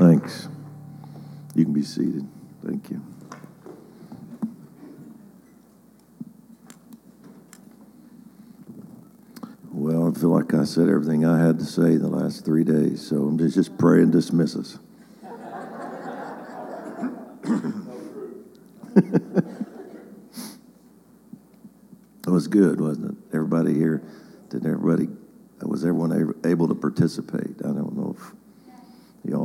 [0.00, 0.48] Thanks.
[1.54, 2.26] You can be seated.
[2.64, 3.02] Thank you.
[9.70, 13.06] Well, I feel like I said everything I had to say the last three days,
[13.06, 14.78] so I'm just, just pray and dismiss us.
[18.96, 19.44] it
[22.26, 23.16] was good, wasn't it?
[23.34, 24.02] Everybody here,
[24.48, 25.10] did everybody,
[25.60, 27.56] was everyone able to participate?
[27.62, 27.89] I know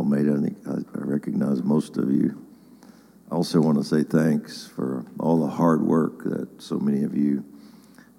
[0.05, 0.55] all made it.
[0.67, 2.45] I, I recognize most of you.
[3.31, 7.15] I also want to say thanks for all the hard work that so many of
[7.15, 7.43] you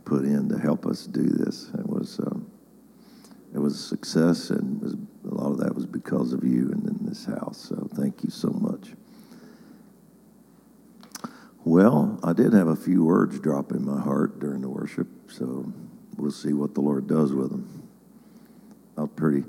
[0.04, 1.70] put in to help us do this.
[1.78, 2.50] It was um,
[3.54, 6.86] it was a success, and was, a lot of that was because of you and
[6.88, 7.58] in this house.
[7.68, 8.92] So thank you so much.
[11.64, 15.72] Well, I did have a few words drop in my heart during the worship, so
[16.16, 17.88] we'll see what the Lord does with them.
[18.96, 19.44] I was pretty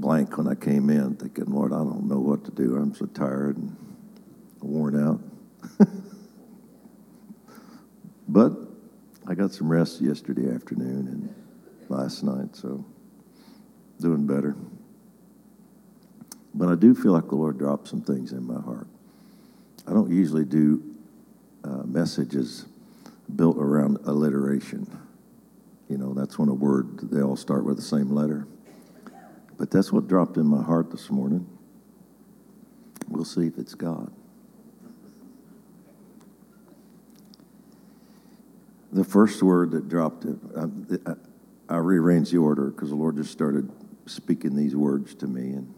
[0.00, 2.76] blank when I came in, thinking, Lord, I don't know what to do.
[2.76, 3.76] I'm so tired and
[4.60, 5.20] worn out.
[8.28, 8.52] but
[9.26, 11.34] I got some rest yesterday afternoon and
[11.90, 12.84] last night, so
[14.00, 14.56] doing better.
[16.54, 18.86] But I do feel like the Lord dropped some things in my heart.
[19.86, 20.82] I don't usually do
[21.62, 22.64] uh, messages
[23.36, 24.86] built around alliteration.
[25.88, 28.46] You know, that's when a word, they all start with the same letter.
[29.60, 31.46] But that's what dropped in my heart this morning.
[33.08, 34.10] We'll see if it's God.
[38.90, 40.24] The first word that dropped,
[40.56, 40.64] I,
[41.68, 43.70] I rearranged the order because the Lord just started
[44.06, 45.74] speaking these words to me, and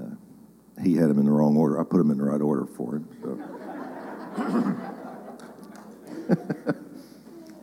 [0.00, 1.80] uh, He had them in the wrong order.
[1.80, 3.08] I put them in the right order for Him.
[3.24, 3.40] So.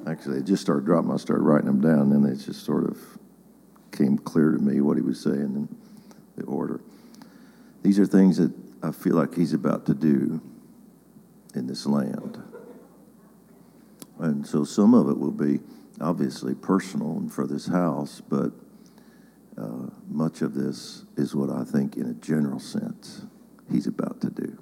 [0.11, 1.11] Actually, it just started dropping.
[1.11, 2.97] I started writing them down, and it just sort of
[4.01, 5.75] came clear to me what He was saying in
[6.35, 6.81] the order.
[7.83, 10.41] These are things that I feel like He's about to do
[11.53, 12.41] in this land.
[14.19, 15.59] And so some of it will be
[15.99, 18.51] obviously personal and for this house, but
[19.57, 23.25] uh, much of this is what I think, in a general sense,
[23.69, 24.57] he's about to do.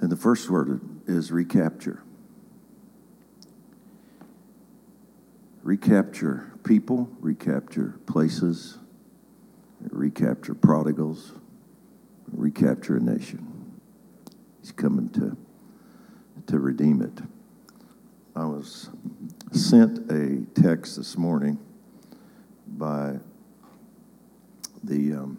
[0.00, 2.02] And the first word is recapture.
[5.62, 8.76] Recapture people, recapture places,
[9.80, 11.32] recapture prodigals,
[12.30, 13.80] recapture a nation.
[14.60, 15.34] He's coming to
[16.46, 17.22] to redeem it.
[18.36, 18.90] I was
[19.52, 21.58] sent a text this morning
[22.66, 23.16] by
[24.84, 25.38] the um,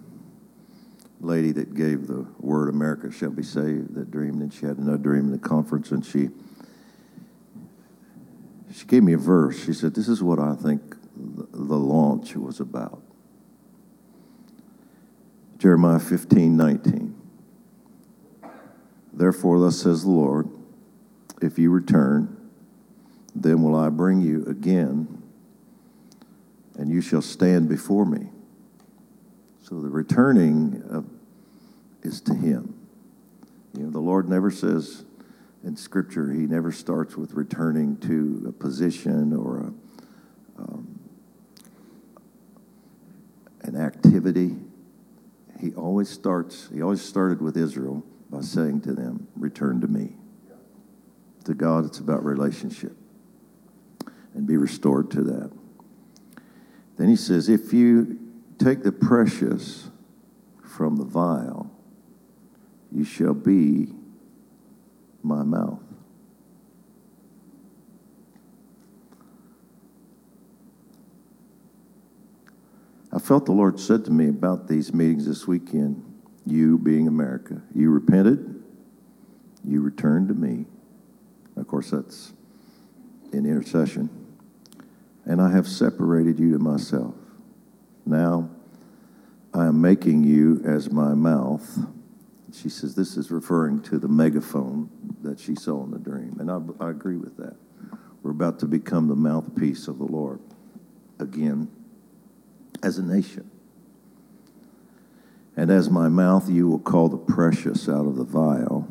[1.22, 4.98] lady that gave the word America shall be saved that dreamed and she had another
[4.98, 6.30] dream in the conference and she
[8.74, 12.60] she gave me a verse she said this is what I think the launch was
[12.60, 13.02] about
[15.58, 17.16] Jeremiah 15 19
[19.14, 20.50] therefore thus says the Lord
[21.42, 22.36] if you return,
[23.34, 25.24] then will I bring you again,
[26.78, 28.30] and you shall stand before me.
[29.64, 31.06] So the returning of,
[32.04, 32.76] is to Him.
[33.74, 35.06] You know, the Lord never says
[35.64, 40.89] in Scripture, He never starts with returning to a position or a, um,
[43.70, 44.56] an activity.
[45.60, 50.16] He always starts, He always started with Israel by saying to them, Return to me
[51.50, 52.96] to God, it's about relationship
[54.36, 55.52] and be restored to that.
[56.98, 58.20] Then he says, if you
[58.60, 59.90] take the precious
[60.64, 61.72] from the vile,
[62.92, 63.94] you shall be
[65.24, 65.82] my mouth.
[73.12, 76.04] I felt the Lord said to me about these meetings this weekend,
[76.46, 78.64] you being America, you repented,
[79.64, 80.66] you returned to me,
[81.58, 82.34] of course, that's
[83.34, 84.10] in intercession.
[85.26, 87.16] And I have separated you to myself.
[88.06, 88.50] Now
[89.54, 91.80] I am making you as my mouth.
[92.54, 94.90] She says this is referring to the megaphone
[95.22, 96.38] that she saw in the dream.
[96.40, 97.56] And I, I agree with that.
[98.22, 100.40] We're about to become the mouthpiece of the Lord
[101.20, 101.70] again
[102.84, 103.50] as a nation.
[105.56, 108.88] And as my mouth, you will call the precious out of the vile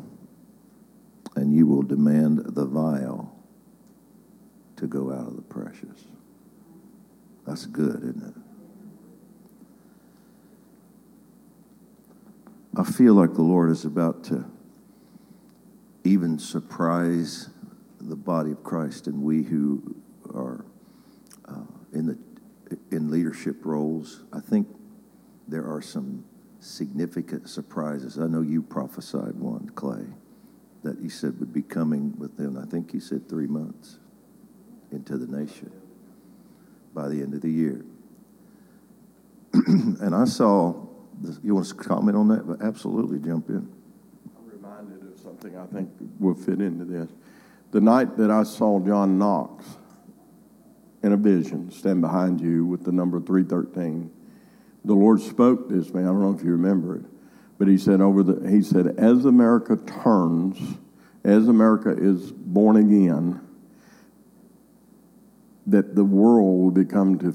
[1.35, 3.33] and you will demand the vile
[4.75, 6.05] to go out of the precious.
[7.47, 8.33] That's good, isn't it?
[12.77, 14.45] I feel like the Lord is about to
[16.03, 17.49] even surprise
[17.99, 19.95] the body of Christ and we who
[20.33, 20.63] are
[21.47, 21.63] uh,
[21.93, 22.17] in the
[22.91, 24.23] in leadership roles.
[24.33, 24.67] I think
[25.47, 26.25] there are some
[26.59, 28.17] significant surprises.
[28.17, 30.05] I know you prophesied one, Clay,
[30.83, 33.97] that you said would be coming within, I think you said three months
[34.91, 35.71] into the nation
[36.93, 37.85] by the end of the year.
[39.53, 40.75] and I saw,
[41.43, 42.47] you want to comment on that?
[42.47, 43.71] But absolutely, jump in.
[44.37, 45.89] I'm reminded of something I think
[46.19, 47.09] will fit into this.
[47.71, 49.65] The night that I saw John Knox
[51.03, 54.11] in a vision stand behind you with the number 313,
[54.85, 56.03] the Lord spoke this man.
[56.03, 57.05] I don't know if you remember it,
[57.57, 60.77] but he said over the he said as America turns,
[61.23, 63.41] as America is born again,
[65.67, 67.33] that the world will become to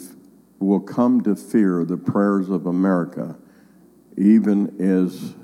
[0.59, 3.37] will come to fear the prayers of America,
[4.17, 5.35] even as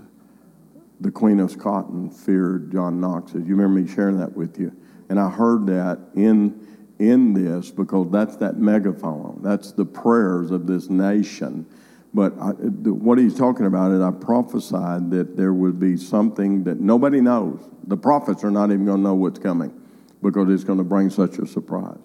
[1.00, 3.32] the Queen of Scotland feared John Knox.
[3.32, 4.74] You remember me sharing that with you,
[5.08, 6.66] and I heard that in
[7.00, 9.40] in this because that's that megaphone.
[9.42, 11.66] That's the prayers of this nation
[12.12, 16.80] but I, what he's talking about is I prophesied that there would be something that
[16.80, 17.60] nobody knows.
[17.86, 19.72] The prophets are not even going to know what's coming
[20.20, 21.98] because it's going to bring such a surprise.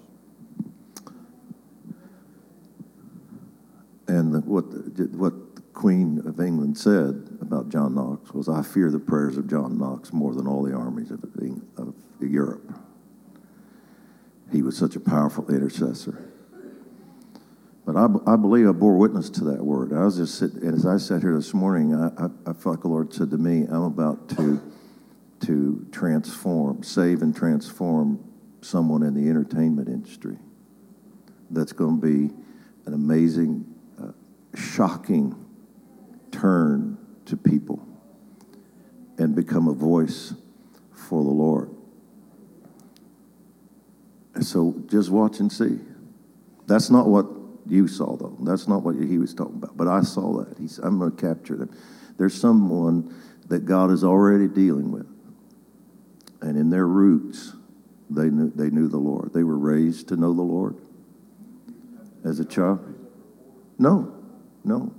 [4.08, 4.66] And what
[5.16, 9.50] what the Queen of England said about John Knox was, "I fear the prayers of
[9.50, 11.24] John Knox more than all the armies of,
[11.78, 12.72] of Europe."
[14.56, 16.32] He was such a powerful intercessor.
[17.86, 19.92] But I, I believe I bore witness to that word.
[19.92, 22.82] I was just sitting, as I sat here this morning, I, I, I felt like
[22.82, 24.62] the Lord said to me, I'm about to,
[25.42, 28.24] to transform, save and transform
[28.62, 30.38] someone in the entertainment industry.
[31.52, 32.34] That's going to be
[32.86, 33.66] an amazing,
[34.02, 34.14] uh,
[34.58, 35.36] shocking
[36.32, 37.86] turn to people
[39.18, 40.34] and become a voice
[40.94, 41.75] for the Lord.
[44.42, 45.80] So just watch and see.
[46.68, 47.28] That's not what
[47.68, 48.38] you saw, though.
[48.42, 49.78] That's not what he was talking about.
[49.78, 50.58] But I saw that.
[50.58, 51.76] He's, I'm going to capture them.
[52.18, 53.14] There's someone
[53.48, 55.08] that God is already dealing with.
[56.42, 57.54] And in their roots,
[58.10, 59.34] they knew, they knew the Lord.
[59.34, 60.76] They were raised to know the Lord
[62.24, 62.94] as a child.
[63.78, 64.14] No,
[64.64, 64.94] no.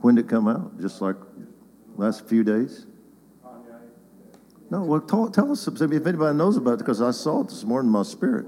[0.00, 0.80] When did it come out?
[0.80, 1.16] Just like
[1.96, 2.86] last few days?
[4.70, 7.64] No, well, tell, tell us if anybody knows about it, because I saw it this
[7.64, 8.46] morning in my spirit.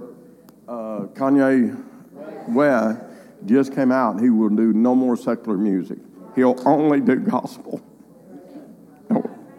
[0.69, 1.83] Uh, Kanye
[2.49, 3.01] West
[3.47, 4.21] just came out.
[4.21, 5.99] He will do no more secular music.
[6.37, 7.81] He'll only do gospel.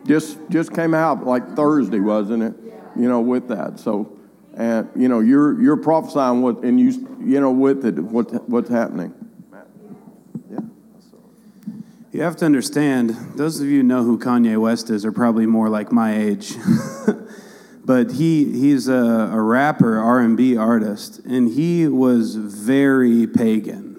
[0.06, 2.54] Just just came out like Thursday, wasn't it?
[2.96, 3.80] You know, with that.
[3.80, 4.18] So,
[4.56, 8.70] and you know, you're you're prophesying what, and you you know, with it, what what's
[8.70, 9.14] happening.
[12.14, 13.12] You have to understand.
[13.36, 16.56] Those of you know who Kanye West is are probably more like my age.
[17.86, 23.98] but he he's a, a rapper, R and B artist, and he was very pagan,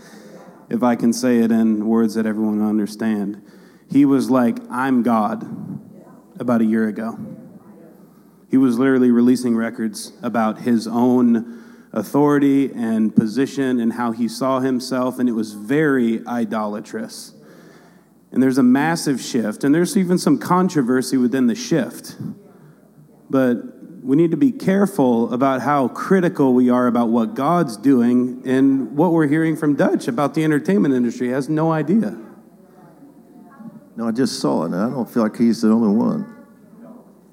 [0.68, 3.40] if I can say it in words that everyone understand.
[3.88, 5.46] He was like, "I'm God,"
[6.40, 7.16] about a year ago.
[8.50, 11.62] He was literally releasing records about his own
[11.92, 17.34] authority and position and how he saw himself, and it was very idolatrous.
[18.36, 22.16] And there's a massive shift, and there's even some controversy within the shift
[23.28, 23.56] but
[24.02, 28.96] we need to be careful about how critical we are about what God's doing and
[28.96, 31.28] what we're hearing from Dutch about the entertainment industry.
[31.28, 32.16] He has no idea.
[33.96, 36.34] No, I just saw it, and I don't feel like he's the only one.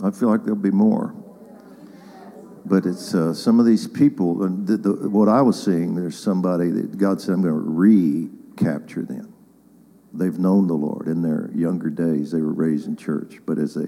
[0.03, 1.13] I feel like there'll be more.
[2.65, 6.17] But it's uh, some of these people, and the, the, what I was seeing, there's
[6.17, 9.32] somebody that God said, I'm going to recapture them.
[10.13, 12.31] They've known the Lord in their younger days.
[12.31, 13.87] They were raised in church, but as they,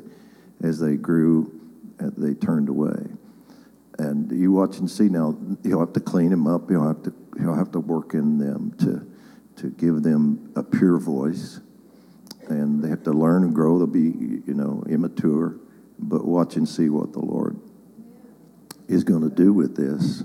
[0.64, 1.52] as they grew,
[2.00, 3.06] uh, they turned away.
[4.00, 6.70] And you watch and see now, You'll have to clean them up.
[6.70, 10.98] You'll have to, you'll have to work in them to, to give them a pure
[10.98, 11.60] voice.
[12.50, 13.78] And they have to learn and grow.
[13.78, 15.58] They'll be, you know, immature.
[15.98, 17.58] But watch and see what the Lord
[18.88, 20.24] is going to do with this.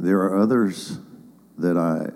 [0.00, 0.98] There are others
[1.58, 2.10] that I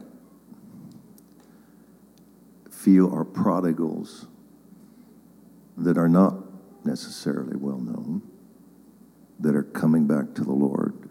[2.70, 4.26] feel are prodigals
[5.76, 6.36] that are not
[6.84, 8.22] necessarily well known,
[9.40, 11.08] that are coming back to the Lord.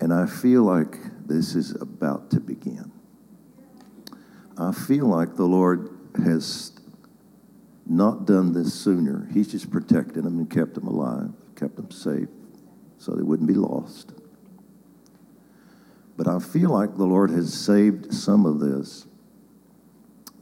[0.00, 2.92] And I feel like this is about to begin.
[4.56, 5.90] I feel like the Lord
[6.24, 6.72] has
[7.86, 9.28] not done this sooner.
[9.32, 12.28] He's just protected them and kept them alive, kept them safe
[13.02, 14.12] so they wouldn't be lost.
[16.16, 19.08] But I feel like the Lord has saved some of this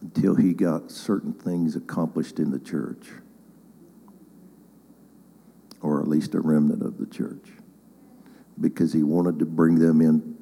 [0.02, 3.08] until he got certain things accomplished in the church,
[5.80, 7.48] or at least a remnant of the church.
[8.60, 10.36] because he wanted to bring them in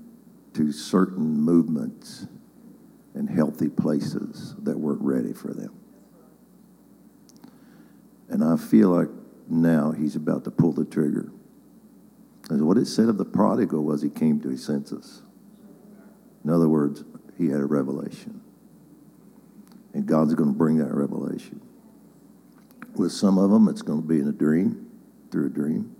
[0.54, 2.26] to certain movements
[3.14, 5.72] and healthy places that weren't ready for them.
[8.28, 9.08] And I feel like
[9.48, 11.30] now he's about to pull the trigger.
[12.48, 15.22] And what it said of the prodigal was he came to his senses.
[16.44, 17.04] In other words,
[17.36, 18.40] he had a revelation.
[19.92, 21.60] And God's going to bring that revelation.
[22.94, 24.90] With some of them, it's going to be in a dream,
[25.30, 25.94] through a dream.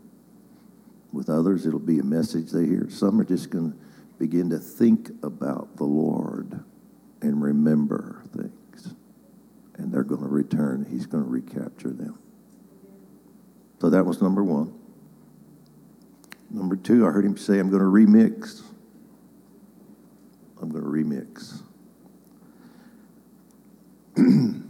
[1.12, 2.88] With others, it'll be a message they hear.
[2.90, 3.78] Some are just going to
[4.18, 6.64] begin to think about the Lord
[7.20, 8.94] and remember things.
[9.76, 10.86] And they're going to return.
[10.90, 12.18] He's going to recapture them.
[13.80, 14.77] So that was number one.
[16.88, 18.62] Two, I heard him say, I'm going to remix.
[20.58, 21.60] I'm going to remix.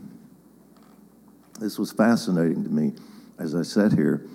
[1.61, 2.95] this was fascinating to me.
[3.39, 4.27] As I sat here,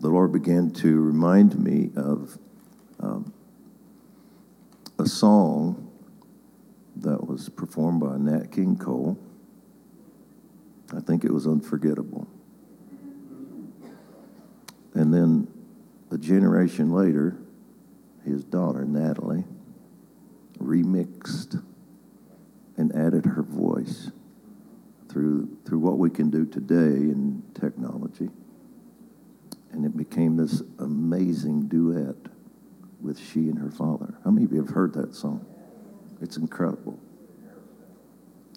[0.00, 2.38] the Lord began to remind me of
[3.00, 3.34] um,
[4.98, 5.90] a song
[6.96, 9.18] that was performed by Nat King Cole.
[10.96, 12.26] I think it was unforgettable.
[14.94, 15.48] And then
[16.10, 17.36] a generation later,
[18.24, 19.44] his daughter, Natalie,
[20.58, 21.62] remixed
[22.76, 24.10] and added her voice
[25.08, 28.28] through, through what we can do today in technology.
[29.72, 32.16] And it became this amazing duet
[33.00, 34.14] with she and her father.
[34.24, 35.46] How many of you have heard that song?
[36.20, 36.98] It's incredible.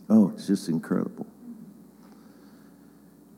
[0.09, 1.27] Oh, it's just incredible.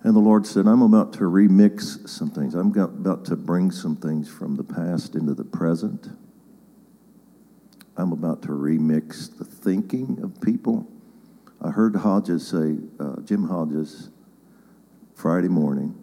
[0.06, 2.54] And the Lord said, I'm about to remix some things.
[2.54, 6.10] I'm about to bring some things from the past into the present.
[7.98, 10.88] I'm about to remix the thinking of people.
[11.60, 14.12] I heard Hodges say, uh, Jim Hodges,
[15.16, 15.96] Friday morning,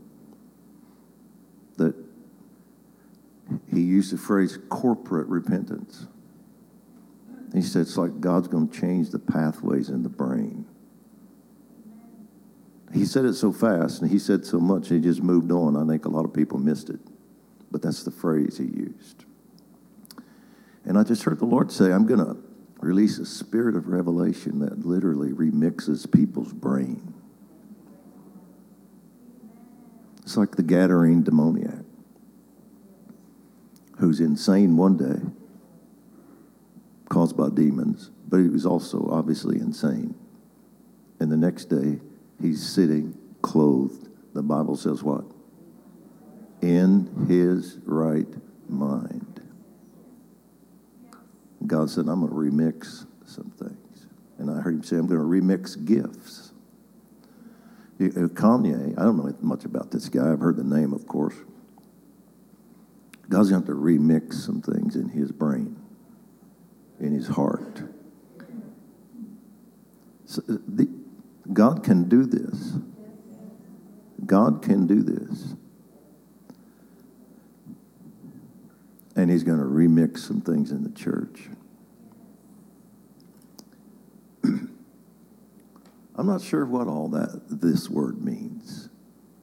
[1.77, 1.95] that
[3.73, 6.09] he used the phrase corporate repentance.
[7.55, 10.67] He said it's like God's going to change the pathways in the brain.
[12.93, 15.77] He said it so fast and he said so much, he just moved on.
[15.77, 17.01] I think a lot of people missed it.
[17.71, 19.25] But that's the phrase he used.
[20.85, 22.37] And I just heard the Lord say, I'm going to
[22.81, 27.15] release a spirit of revelation that literally remixes people's brain.
[30.23, 31.85] It's like the Gadarene demoniac
[34.03, 35.21] who's insane one day,
[37.09, 40.13] caused by demons, but he was also obviously insane.
[41.21, 42.01] And the next day,
[42.41, 44.09] he's sitting clothed.
[44.35, 45.25] The Bible says what?
[46.61, 48.27] In his right
[48.69, 49.41] mind.
[51.67, 54.07] God said, I'm going to remix some things.
[54.39, 56.53] And I heard him say, I'm going to remix gifts.
[57.99, 60.33] Kanye, I don't know much about this guy.
[60.33, 61.37] I've heard the name, of course.
[63.29, 65.77] God's going to remix some things in his brain,
[67.01, 67.83] in his heart.
[70.27, 70.89] So uh, the,
[71.53, 72.75] God can do this.
[74.25, 75.55] God can do this.
[79.15, 81.49] And he's going to remix some things in the church.
[84.45, 84.69] I'm
[86.27, 88.89] not sure what all that this word means.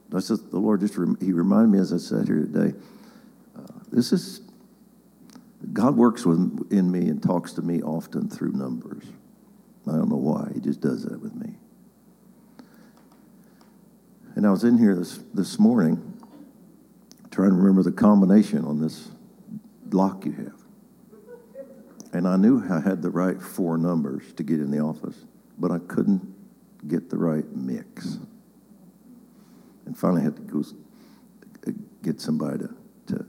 [0.08, 2.76] That's just, the Lord just he reminded me as I sat here today.
[3.56, 3.62] Uh,
[3.92, 4.40] this is
[5.72, 9.04] God works with, in me and talks to me often through numbers.
[9.86, 10.50] I don't know why.
[10.54, 11.59] He just does that with me.
[14.40, 16.18] And I was in here this, this morning
[17.30, 19.10] trying to remember the combination on this
[19.90, 20.58] lock you have.
[22.14, 25.26] And I knew I had the right four numbers to get in the office,
[25.58, 26.22] but I couldn't
[26.88, 28.16] get the right mix.
[29.84, 30.64] And finally, I had to go
[31.66, 32.74] uh, get somebody to,
[33.08, 33.26] to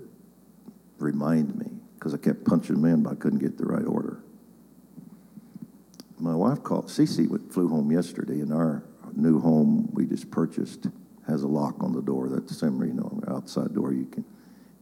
[0.98, 4.24] remind me because I kept punching them in, but I couldn't get the right order.
[6.20, 10.88] My wife called, Ceci flew home yesterday, in our new home we just purchased
[11.28, 12.30] has a lock on the door.
[12.30, 14.26] That's the same, you know, outside door you can.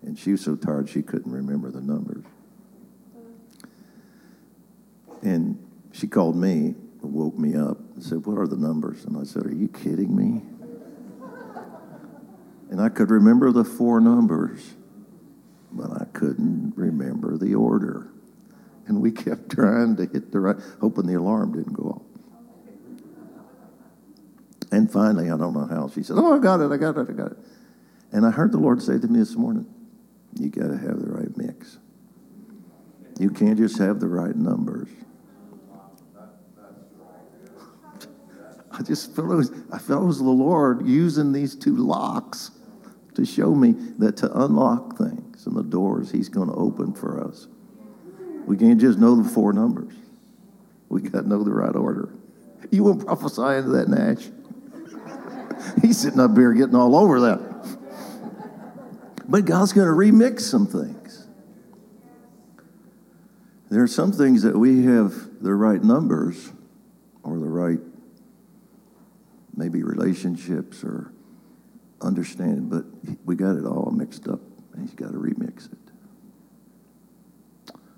[0.02, 2.24] And she was so tired she couldn't remember the numbers.
[5.22, 9.04] And she called me, woke me up, and said, What are the numbers?
[9.06, 10.42] And I said, Are you kidding me?
[12.70, 14.76] And I could remember the four numbers,
[15.72, 18.08] but I couldn't remember the order.
[18.88, 22.09] And we kept trying to hit the right, hoping the alarm didn't go off.
[24.72, 27.10] And finally, I don't know how, she said, Oh, I got it, I got it,
[27.10, 27.38] I got it.
[28.12, 29.66] And I heard the Lord say to me this morning,
[30.36, 31.78] You got to have the right mix.
[33.20, 34.90] You can't just have the right numbers.
[38.72, 42.52] I just felt it was, I felt it was the Lord using these two locks
[43.16, 47.28] to show me that to unlock things and the doors He's going to open for
[47.28, 47.48] us,
[48.46, 49.94] we can't just know the four numbers.
[50.90, 52.10] We got to know the right order.
[52.72, 54.30] You won't prophesy into that, Nash.
[55.82, 57.78] He's sitting up here getting all over that.
[59.28, 61.28] But God's going to remix some things.
[63.70, 66.52] There are some things that we have the right numbers
[67.22, 67.80] or the right,
[69.56, 71.14] maybe relationships or
[72.02, 72.86] understanding, but
[73.26, 74.40] we got it all mixed up
[74.74, 75.78] and He's got to remix it.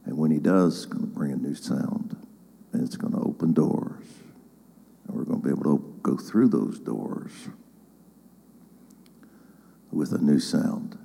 [0.06, 2.18] And when He does, going to bring a new sound
[2.74, 4.04] and it's going to open doors.
[5.12, 7.32] And we're going to be able to go through those doors
[9.92, 10.98] with a new sound.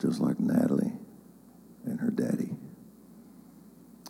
[0.00, 0.92] Just like Natalie
[1.84, 2.56] and her daddy.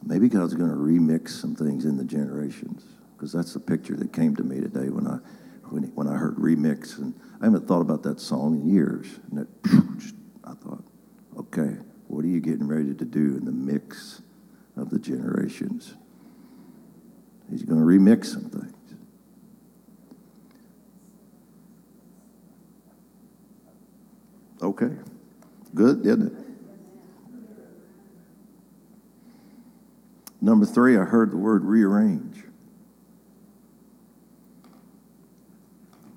[0.05, 2.85] Maybe God's going to remix some things in the generations
[3.17, 5.19] because that's the picture that came to me today when I
[5.71, 9.41] when, when I heard remix and I haven't thought about that song in years and
[9.41, 9.49] it,
[10.45, 10.85] I thought,
[11.39, 14.23] okay, what are you getting ready to do in the mix
[14.77, 15.95] of the generations?
[17.51, 18.73] He's going to remix some things.
[24.63, 24.91] Okay.
[25.75, 26.45] Good, didn't it?
[30.41, 32.45] Number three, I heard the word rearrange.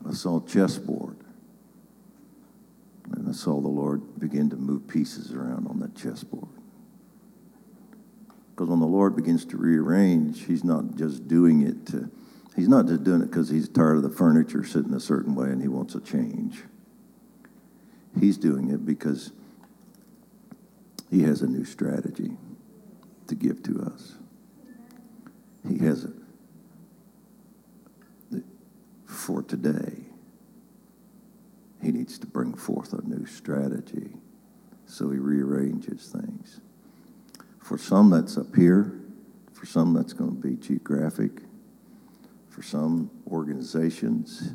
[0.07, 1.17] I saw a chessboard.
[3.11, 6.56] And I saw the Lord begin to move pieces around on that chessboard.
[8.57, 12.09] Because when the Lord begins to rearrange, He's not just doing it to,
[12.55, 15.49] He's not just doing it because He's tired of the furniture sitting a certain way
[15.49, 16.63] and He wants a change.
[18.19, 19.31] He's doing it because
[21.11, 22.31] He has a new strategy
[23.27, 24.15] to give to us.
[25.69, 26.13] He has a,
[29.05, 30.05] for today.
[31.79, 34.13] He needs to bring forth a new strategy.
[34.87, 36.59] So he rearranges things.
[37.67, 38.93] For some, that's up here.
[39.51, 41.31] For some, that's going to be geographic.
[42.47, 44.53] For some organizations,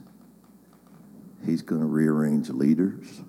[1.44, 3.20] he's going to rearrange leaders.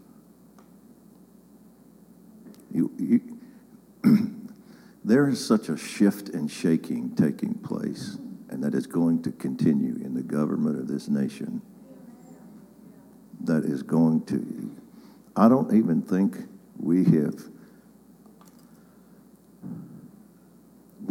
[2.72, 3.40] You, you,
[5.04, 8.18] there is such a shift and shaking taking place,
[8.48, 11.62] and that is going to continue in the government of this nation.
[13.42, 14.72] That is going to,
[15.36, 16.38] I don't even think
[16.80, 17.50] we have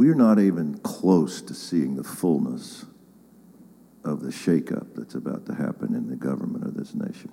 [0.03, 2.87] we're not even close to seeing the fullness
[4.03, 7.31] of the shakeup that's about to happen in the government of this nation.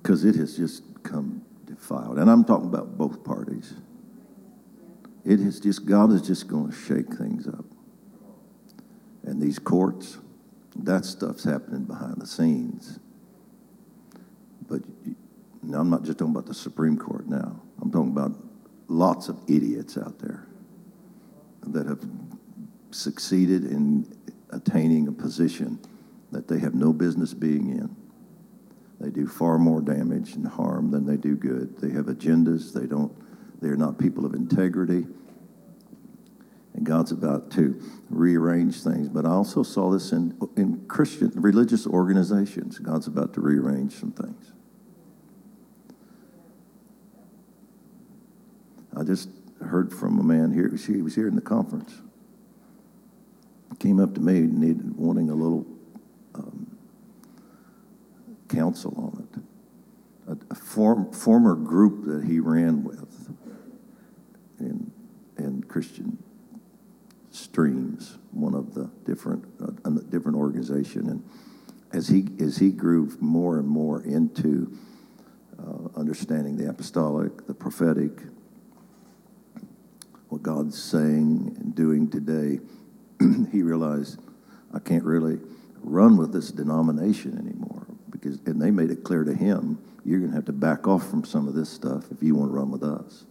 [0.00, 2.16] Because it has just come defiled.
[2.16, 3.74] And I'm talking about both parties.
[5.24, 7.64] It has just, God is just going to shake things up.
[9.24, 10.18] And these courts,
[10.76, 13.00] that stuff's happening behind the scenes.
[15.62, 17.60] Now, I'm not just talking about the Supreme Court now.
[17.80, 18.32] I'm talking about
[18.88, 20.46] lots of idiots out there
[21.66, 22.04] that have
[22.90, 24.10] succeeded in
[24.50, 25.78] attaining a position
[26.32, 27.94] that they have no business being in.
[29.00, 31.78] They do far more damage and harm than they do good.
[31.78, 32.72] They have agendas.
[32.72, 33.12] They don't.
[33.60, 35.06] They're not people of integrity.
[36.74, 39.08] And God's about to rearrange things.
[39.08, 42.78] But I also saw this in in Christian religious organizations.
[42.78, 44.52] God's about to rearrange some things.
[48.96, 49.28] I just
[49.60, 50.70] heard from a man here.
[50.74, 52.00] He was here in the conference.
[53.78, 55.66] Came up to me needed, wanting a little
[56.34, 56.76] um,
[58.48, 59.42] counsel on it.
[60.32, 63.30] A, a form, former group that he ran with
[64.58, 64.92] in,
[65.38, 66.18] in Christian
[67.30, 71.24] Streams, one of the different uh, different organization, and
[71.92, 74.76] as he as he grew more and more into
[75.58, 78.12] uh, understanding the apostolic, the prophetic,
[80.30, 82.60] what God's saying and doing today,
[83.52, 84.18] he realized
[84.72, 85.38] I can't really
[85.82, 90.30] run with this denomination anymore because and they made it clear to him you're going
[90.30, 92.70] to have to back off from some of this stuff if you want to run
[92.70, 93.26] with us.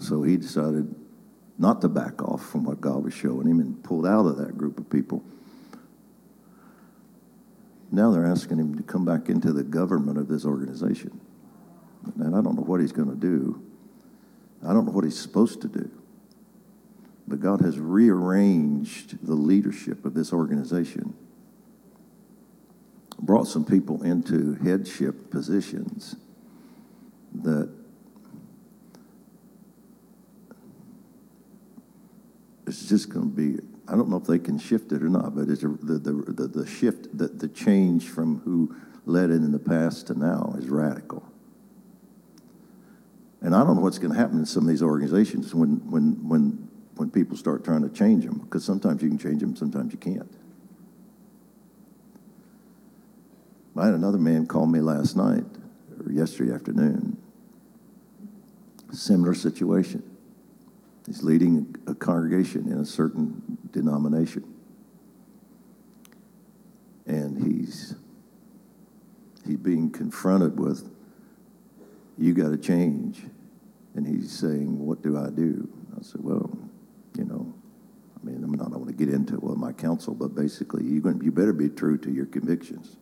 [0.00, 0.94] So he decided
[1.58, 4.56] not to back off from what God was showing him and pulled out of that
[4.56, 5.22] group of people.
[7.90, 11.20] Now they're asking him to come back into the government of this organization.
[12.18, 13.62] And I don't know what he's going to do.
[14.66, 15.90] I don't know what he's supposed to do.
[17.26, 21.14] But God has rearranged the leadership of this organization,
[23.18, 26.16] brought some people into headship positions
[27.34, 27.70] that
[32.66, 35.34] it's just going to be, I don't know if they can shift it or not,
[35.34, 38.74] but it's a, the, the, the, the shift, the, the change from who
[39.06, 41.31] led it in the past to now is radical.
[43.42, 46.28] And I don't know what's going to happen in some of these organizations when, when,
[46.28, 49.92] when, when people start trying to change them, because sometimes you can change them, sometimes
[49.92, 50.32] you can't.
[53.76, 55.44] I had another man call me last night
[55.98, 57.16] or yesterday afternoon.
[58.92, 60.02] Similar situation.
[61.06, 64.44] He's leading a congregation in a certain denomination.
[67.06, 67.96] And he's
[69.44, 70.88] he's being confronted with
[72.18, 73.22] you got to change.
[73.94, 75.68] And he's saying, What do I do?
[75.98, 76.58] I said, Well,
[77.16, 77.54] you know,
[78.22, 81.32] I mean, I'm not, want to get into well, my counsel, but basically, you, you
[81.32, 82.96] better be true to your convictions.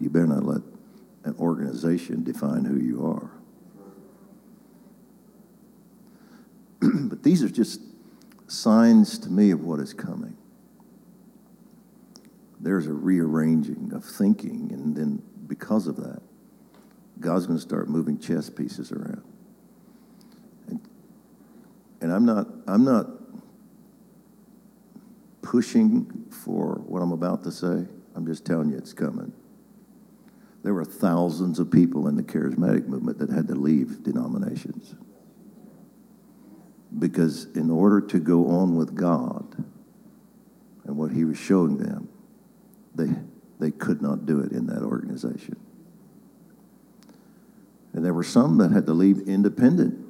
[0.00, 0.62] You better not let
[1.24, 3.30] an organization define who you are.
[7.08, 7.80] but these are just
[8.46, 10.36] signs to me of what is coming.
[12.58, 16.22] There's a rearranging of thinking, and then because of that,
[17.20, 19.22] God's going to start moving chess pieces around.
[20.68, 20.80] And,
[22.00, 23.06] and I'm not, I'm not
[25.42, 27.86] pushing for what I'm about to say.
[28.14, 29.32] I'm just telling you it's coming.
[30.62, 34.94] There were thousands of people in the charismatic movement that had to leave denominations.
[36.98, 39.64] Because in order to go on with God
[40.84, 42.08] and what He was showing them,
[42.94, 43.08] they,
[43.58, 45.56] they could not do it in that organization.
[48.00, 50.06] And there were some that had to leave independent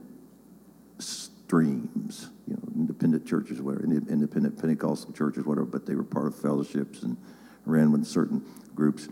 [1.00, 6.36] streams, you know, independent churches, whatever, independent Pentecostal churches, whatever, but they were part of
[6.40, 7.16] fellowships and
[7.66, 8.44] ran with certain
[8.76, 9.08] groups.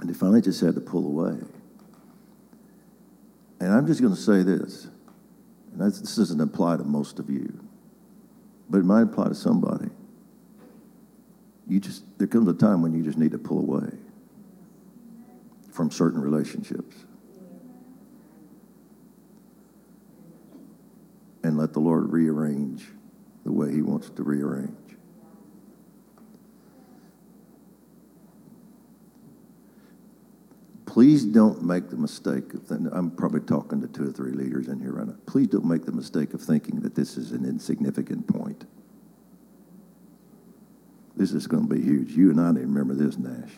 [0.00, 1.38] And they finally just had to pull away.
[3.60, 4.88] And I'm just going to say this,
[5.70, 7.56] and this doesn't apply to most of you,
[8.68, 9.90] but it might apply to somebody.
[11.68, 13.92] You just, there comes a time when you just need to pull away
[15.70, 16.96] from certain relationships.
[21.46, 22.88] And let the Lord rearrange
[23.44, 24.74] the way He wants to rearrange.
[30.86, 34.80] Please don't make the mistake of, I'm probably talking to two or three leaders in
[34.80, 35.14] here right now.
[35.26, 38.64] Please don't make the mistake of thinking that this is an insignificant point.
[41.16, 42.10] This is going to be huge.
[42.10, 43.52] You and I need to remember this, Nash,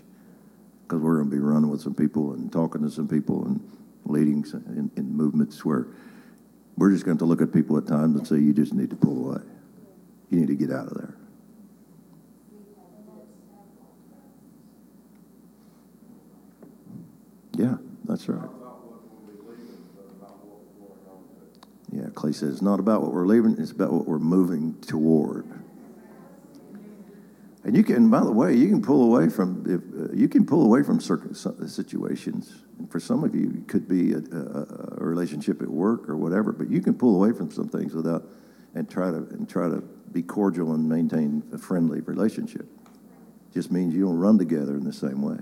[0.83, 3.79] because we're going to be running with some people and talking to some people and
[4.05, 5.87] leading in, in movements where
[6.79, 8.97] we're just going to look at people at times and say, you just need to
[8.97, 9.43] pull away.
[10.31, 11.15] You need to get out of there.
[17.57, 18.49] Yeah, that's right.
[21.91, 25.47] Yeah, Clay says it's not about what we're leaving, it's about what we're moving toward.
[27.65, 30.47] And you can, by the way, you can pull away from if uh, you can
[30.47, 32.63] pull away from certain situations.
[32.79, 36.17] And for some of you, it could be a, a, a, relationship at work or
[36.17, 36.53] whatever.
[36.53, 38.25] But you can pull away from some things without
[38.75, 42.67] and try to and try to be cordial and maintain a friendly relationship.
[43.53, 45.39] Just means you don't run together in the same way.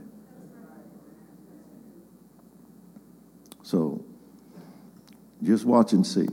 [3.62, 4.02] So
[5.42, 6.28] just watch and see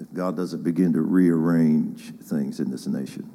[0.00, 3.33] if God doesn't begin to rearrange things in this nation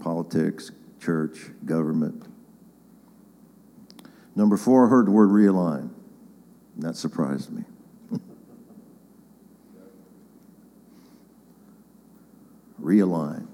[0.00, 2.24] politics, church, government.
[4.34, 5.90] Number four, I heard the word realign.
[6.78, 7.64] That surprised me.
[12.80, 13.46] realign.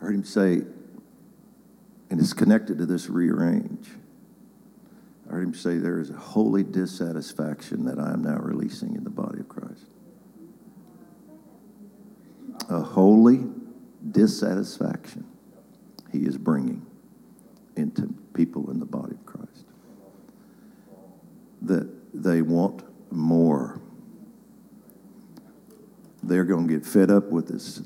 [0.00, 0.62] I heard him say,
[2.10, 3.88] and it's connected to this rearrange.
[5.28, 9.04] I heard him say, There is a holy dissatisfaction that I am now releasing in
[9.04, 9.86] the body of Christ.
[12.70, 13.44] A holy
[14.12, 15.26] dissatisfaction
[16.12, 16.86] he is bringing
[17.76, 19.64] into people in the body of Christ.
[21.62, 23.80] That they want more.
[26.22, 27.82] They're going to get fed up with this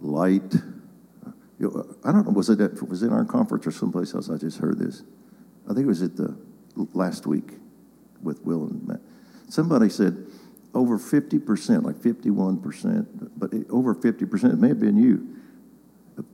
[0.00, 0.54] light.
[2.04, 4.28] I don't know, was it, at, was it in our conference or someplace else?
[4.28, 5.02] I just heard this
[5.70, 6.36] I think it was at the
[6.92, 7.52] last week
[8.20, 9.00] with Will and Matt.
[9.48, 10.26] Somebody said
[10.74, 15.36] over 50%, like 51%, but over 50%, it may have been you,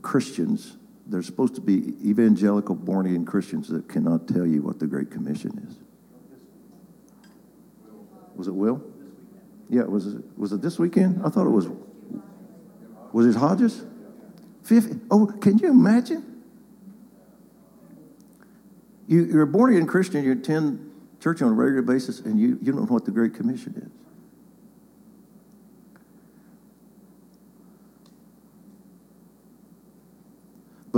[0.03, 4.87] Christians, they're supposed to be evangelical born again Christians that cannot tell you what the
[4.87, 5.77] Great Commission is.
[8.37, 8.83] Was it Will?
[9.69, 11.23] Yeah, was it, was it this weekend?
[11.25, 11.69] I thought it was.
[13.13, 13.83] Was it Hodges?
[14.65, 16.43] 50, oh, can you imagine?
[19.07, 20.85] You, you're a born again Christian, you attend
[21.21, 24.08] church on a regular basis, and you, you don't know what the Great Commission is.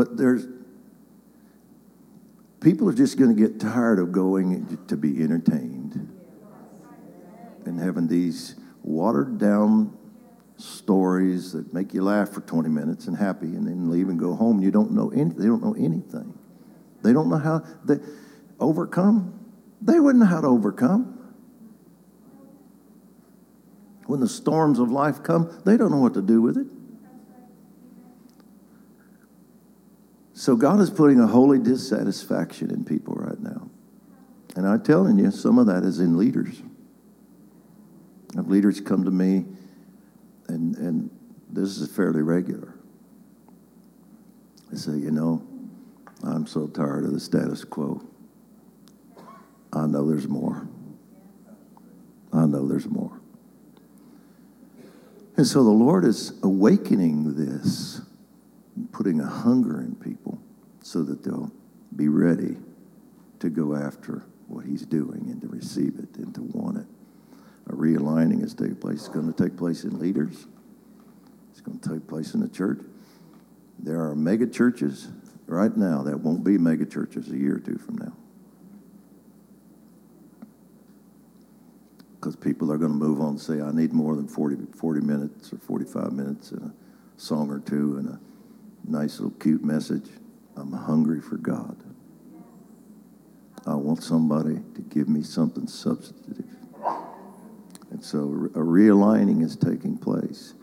[0.00, 0.46] But there's
[2.62, 6.08] people are just going to get tired of going to be entertained
[7.66, 9.94] and having these watered down
[10.56, 14.34] stories that make you laugh for 20 minutes and happy and then leave and go
[14.34, 16.32] home you don't know any, they don't know anything.
[17.02, 17.96] They don't know how they
[18.58, 19.38] overcome?
[19.82, 21.34] They wouldn't know how to overcome.
[24.06, 26.79] When the storms of life come they don't know what to do with it
[30.40, 33.68] so god is putting a holy dissatisfaction in people right now
[34.56, 36.62] and i'm telling you some of that is in leaders
[38.36, 39.44] have leaders come to me
[40.48, 41.10] and, and
[41.48, 42.74] this is fairly regular.
[44.70, 45.42] They say, you know,
[46.22, 48.02] I'm so tired of the status quo.
[49.72, 50.68] I know there's more.
[52.32, 53.20] I know there's more.
[55.36, 57.99] And so the Lord is awakening this,
[59.00, 60.38] putting a hunger in people
[60.82, 61.50] so that they'll
[61.96, 62.54] be ready
[63.38, 66.86] to go after what He's doing and to receive it and to want it
[67.70, 68.98] a realigning is taking place.
[68.98, 70.46] It's going to take place in leaders.
[71.52, 72.80] It's going to take place in the church.
[73.78, 75.08] There are mega churches
[75.46, 78.12] right now that won't be mega churches a year or two from now.
[82.16, 85.00] Because people are going to move on and say, I need more than 40, 40
[85.00, 86.72] minutes or 45 minutes and a
[87.16, 88.20] song or two and a
[88.86, 90.08] nice little cute message.
[90.56, 91.76] I'm hungry for God.
[93.66, 96.44] I want somebody to give me something substantive.
[97.90, 98.20] And so
[98.54, 100.54] a realigning is taking place.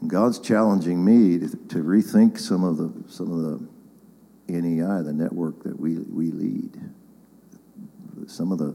[0.00, 5.12] And God's challenging me to, to rethink some of the some of the NEI, the
[5.12, 6.78] network that we we lead.
[8.26, 8.74] Some of the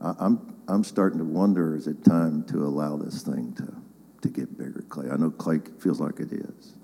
[0.00, 3.74] I, I'm I'm starting to wonder is it time to allow this thing to
[4.22, 5.10] to get bigger, Clay?
[5.10, 6.76] I know Clay feels like it is.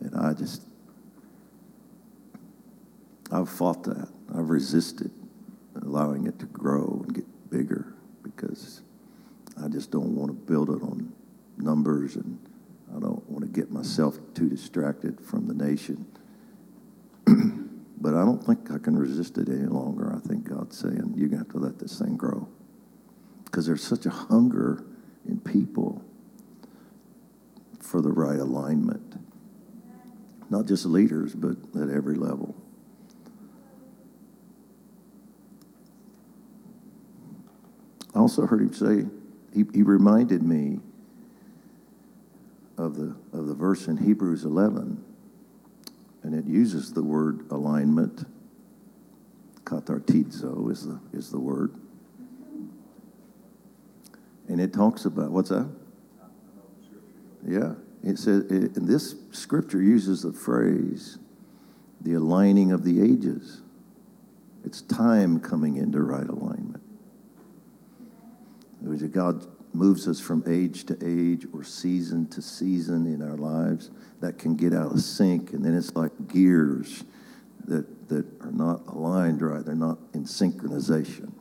[0.00, 0.62] And I just
[3.32, 4.08] I've fought that.
[4.34, 5.10] I've resisted
[5.82, 8.82] allowing it to grow and get bigger because
[9.62, 11.12] I just don't want to build it on
[11.58, 12.38] numbers and
[12.94, 16.06] I don't want to get myself too distracted from the nation.
[18.00, 20.12] but I don't think I can resist it any longer.
[20.14, 22.48] I think God's saying, you're going to have to let this thing grow.
[23.44, 24.84] Because there's such a hunger
[25.26, 26.02] in people
[27.80, 29.16] for the right alignment.
[30.50, 32.56] Not just leaders, but at every level.
[38.14, 39.06] I also heard him say,
[39.54, 40.80] he, he reminded me
[42.76, 45.04] of the, of the verse in Hebrews 11,
[46.24, 48.26] and it uses the word alignment.
[49.64, 51.74] Katartizo is the, is the word.
[54.48, 55.68] And it talks about, what's that?
[57.46, 57.74] Yeah.
[58.02, 61.18] It says, and this scripture uses the phrase,
[62.00, 63.60] the aligning of the ages.
[64.64, 66.82] It's time coming into right alignment.
[69.12, 74.38] God moves us from age to age or season to season in our lives that
[74.38, 75.52] can get out of sync.
[75.52, 77.04] And then it's like gears
[77.66, 81.32] that, that are not aligned right, they're not in synchronization.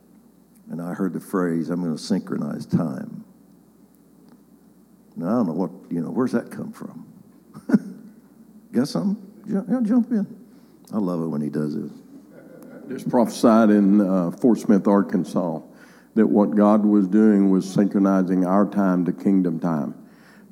[0.70, 3.24] And I heard the phrase, I'm going to synchronize time.
[5.16, 7.06] Now, I don't know what, you know, where's that come from?
[8.72, 9.26] Got something?
[9.48, 10.28] Yeah, jump in.
[10.94, 11.90] I love it when he does it.
[12.88, 15.62] Just prophesied in uh, Fort Smith, Arkansas
[16.16, 19.96] that what God was doing was synchronizing our time to kingdom time.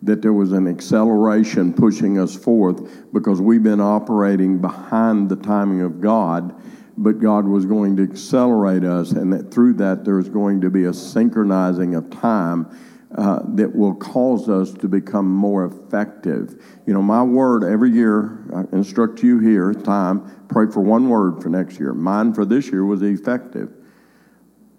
[0.04, 5.82] That there was an acceleration pushing us forth because we've been operating behind the timing
[5.82, 6.56] of God,
[6.98, 10.86] but God was going to accelerate us, and that through that there's going to be
[10.86, 12.68] a synchronizing of time
[13.16, 16.62] uh, that will cause us to become more effective.
[16.86, 21.42] You know, my word every year, I instruct you here, time, pray for one word
[21.42, 21.94] for next year.
[21.94, 23.72] Mine for this year was effective.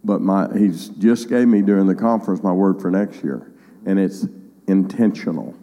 [0.05, 3.51] But my, he's just gave me during the conference my word for next year,
[3.87, 4.27] and it's
[4.67, 5.58] intentional.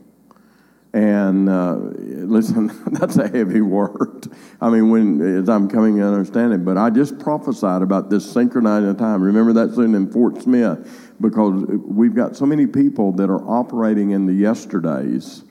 [0.95, 4.27] And uh, listen, that's a heavy word.
[4.62, 8.31] I mean, when as I'm coming to understand it, but I just prophesied about this
[8.31, 9.21] synchronizing time.
[9.21, 14.12] Remember that soon in Fort Smith, because we've got so many people that are operating
[14.12, 15.43] in the yesterdays,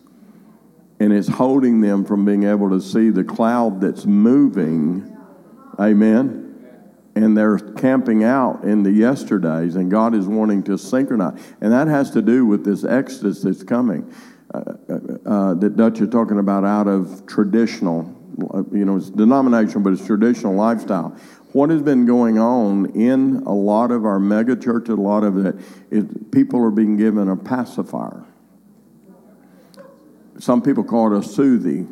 [0.99, 5.15] and it's holding them from being able to see the cloud that's moving.
[5.79, 6.41] Amen
[7.17, 11.41] and they're camping out in the yesterdays, and God is wanting to synchronize.
[11.61, 14.13] And that has to do with this exodus that's coming
[14.55, 18.15] uh, that Dutch is talking about out of traditional,
[18.53, 21.17] uh, you know, it's denominational, but it's traditional lifestyle.
[21.53, 25.45] What has been going on in a lot of our mega churches, a lot of
[25.45, 25.57] it,
[25.91, 28.25] is people are being given a pacifier.
[30.39, 31.87] some people call it a soothie,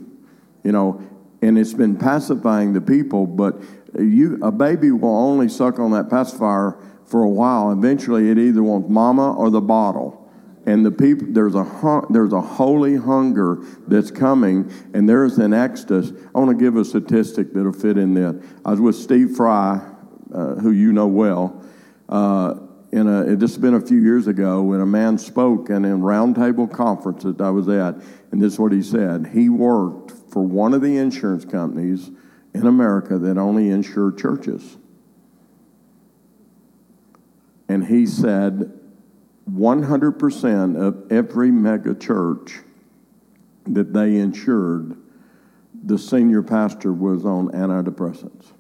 [0.65, 1.01] you know,
[1.43, 3.61] and it's been pacifying the people, but
[3.99, 7.73] you, a baby will only suck on that pacifier for a while.
[7.73, 10.22] Eventually, it either wants mama or the bottle.
[10.65, 16.13] And the people, there's a there's a holy hunger that's coming, and there's an exodus.
[16.35, 18.41] I want to give a statistic that'll fit in there.
[18.65, 19.81] I was with Steve Fry,
[20.33, 21.65] uh, who you know well.
[22.09, 22.59] Uh,
[22.93, 25.97] in a, it just been a few years ago when a man spoke in a
[25.97, 27.97] roundtable conference that I was at,
[28.31, 29.31] and this is what he said.
[29.33, 32.11] He worked for one of the insurance companies
[32.55, 34.77] in America that only insure churches.
[37.69, 38.79] And he said
[39.53, 42.61] 100% of every mega church
[43.67, 44.97] that they insured,
[45.85, 48.53] the senior pastor was on antidepressants.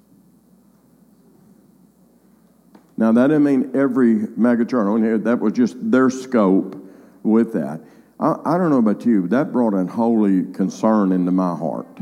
[2.97, 5.25] Now, that didn't mean every mega megachurch.
[5.25, 6.77] That was just their scope
[7.23, 7.81] with that.
[8.21, 11.99] I, I don't know about you, but that brought a holy concern into my heart.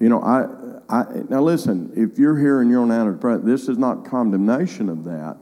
[0.00, 0.48] You know, I,
[0.88, 1.92] I now listen.
[1.94, 5.36] If you're here and you're on antidepressants, this is not condemnation of that.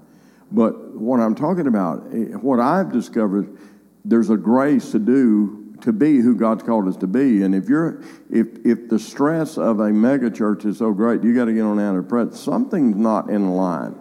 [0.50, 3.56] But what I'm talking about, eh, what I've discovered,
[4.04, 7.42] there's a grace to do to be who God's called us to be.
[7.42, 11.46] And if you're if if the stress of a megachurch is so great, you got
[11.46, 12.36] to get on antidepressants.
[12.36, 13.96] Something's not in line.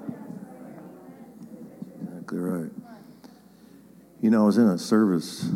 [2.01, 2.71] Exactly right.
[4.21, 5.49] You know, I was in a service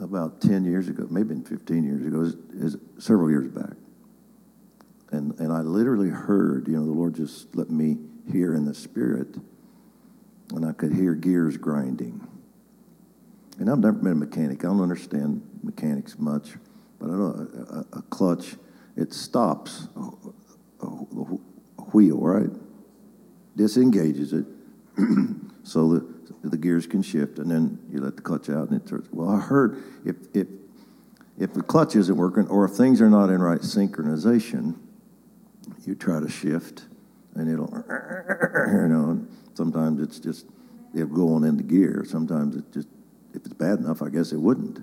[0.00, 3.76] about 10 years ago, maybe 15 years ago, it several years back.
[5.10, 7.98] And, and I literally heard, you know, the Lord just let me
[8.30, 9.36] hear in the Spirit,
[10.54, 12.26] and I could hear gears grinding.
[13.58, 14.64] And I've never been a mechanic.
[14.64, 16.54] I don't understand mechanics much,
[16.98, 18.56] but I know a, a, clutch,
[18.96, 22.50] it stops a, a, a wheel, right?
[23.56, 24.46] Disengages it.
[25.64, 26.06] so the,
[26.44, 29.08] the gears can shift, and then you let the clutch out, and it turns.
[29.12, 30.46] Well, I heard if if
[31.38, 34.76] if the clutch isn't working, or if things are not in right synchronization,
[35.84, 36.86] you try to shift,
[37.38, 37.72] and it'll,
[38.82, 39.26] you know.
[39.54, 40.46] Sometimes it's just
[40.94, 42.04] it'll go on into gear.
[42.06, 42.88] Sometimes it just
[43.34, 44.78] if it's bad enough, I guess it wouldn't.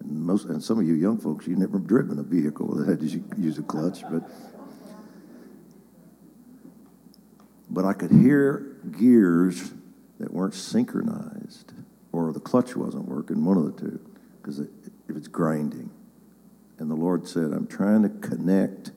[0.00, 3.00] And most and some of you young folks, you've never driven a vehicle that had
[3.00, 4.22] to use a clutch, but.
[7.72, 9.72] But I could hear gears
[10.18, 11.72] that weren't synchronized,
[12.10, 14.00] or the clutch wasn't working, one of the two,
[14.42, 14.70] because it,
[15.08, 15.88] if it's grinding.
[16.78, 18.90] And the Lord said, I'm trying to connect,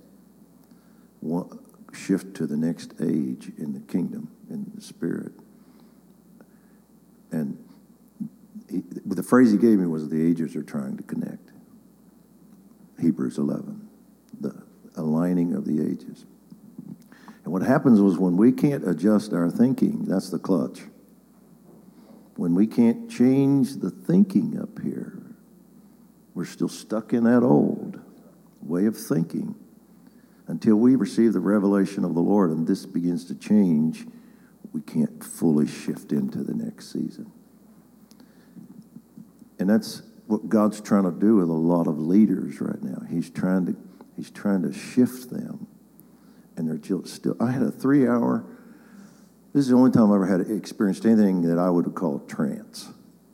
[1.19, 1.59] one,
[1.93, 5.33] shift to the next age in the kingdom, in the spirit.
[7.31, 7.57] And
[8.69, 11.51] he, the phrase he gave me was the ages are trying to connect.
[12.99, 13.87] Hebrews 11,
[14.39, 14.63] the
[14.95, 16.25] aligning of the ages.
[17.43, 20.81] And what happens was when we can't adjust our thinking, that's the clutch.
[22.35, 25.21] When we can't change the thinking up here,
[26.33, 27.99] we're still stuck in that old
[28.61, 29.55] way of thinking
[30.47, 34.05] until we receive the revelation of the Lord and this begins to change.
[34.71, 37.31] We can't fully shift into the next season.
[39.59, 43.05] And that's what God's trying to do with a lot of leaders right now.
[43.09, 43.75] He's trying to,
[44.15, 45.67] he's trying to shift them
[46.57, 47.35] and they're still.
[47.39, 48.45] I had a three hour.
[49.53, 52.89] This is the only time I ever had experienced anything that I would call trance.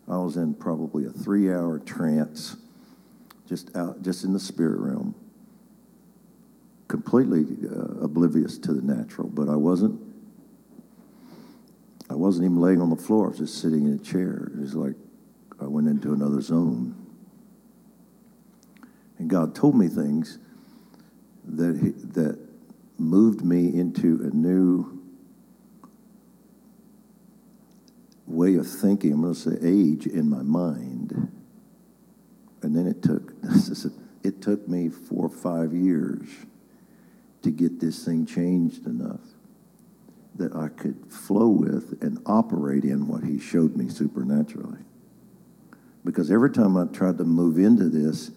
[0.07, 2.57] I was in probably a three hour trance,
[3.47, 5.15] just out, just in the spirit realm,
[6.89, 9.29] completely uh, oblivious to the natural.
[9.29, 10.01] But I wasn't.
[12.09, 13.27] I wasn't even laying on the floor.
[13.27, 14.51] I was just sitting in a chair.
[14.51, 14.95] It was like
[15.61, 16.95] I went into another zone.
[19.19, 20.39] And God told me things
[21.45, 22.39] that he, that
[22.97, 24.99] moved me into a new
[28.25, 29.13] way of thinking.
[29.13, 31.31] I'm going to say age in my mind.
[32.63, 33.33] And then it took
[34.23, 36.27] it took me four or five years
[37.41, 39.21] to get this thing changed enough
[40.35, 44.79] that I could flow with and operate in what he showed me supernaturally.
[46.05, 48.31] Because every time I tried to move into this,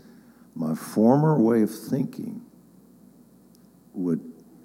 [0.54, 2.44] my former way of thinking
[3.94, 4.20] would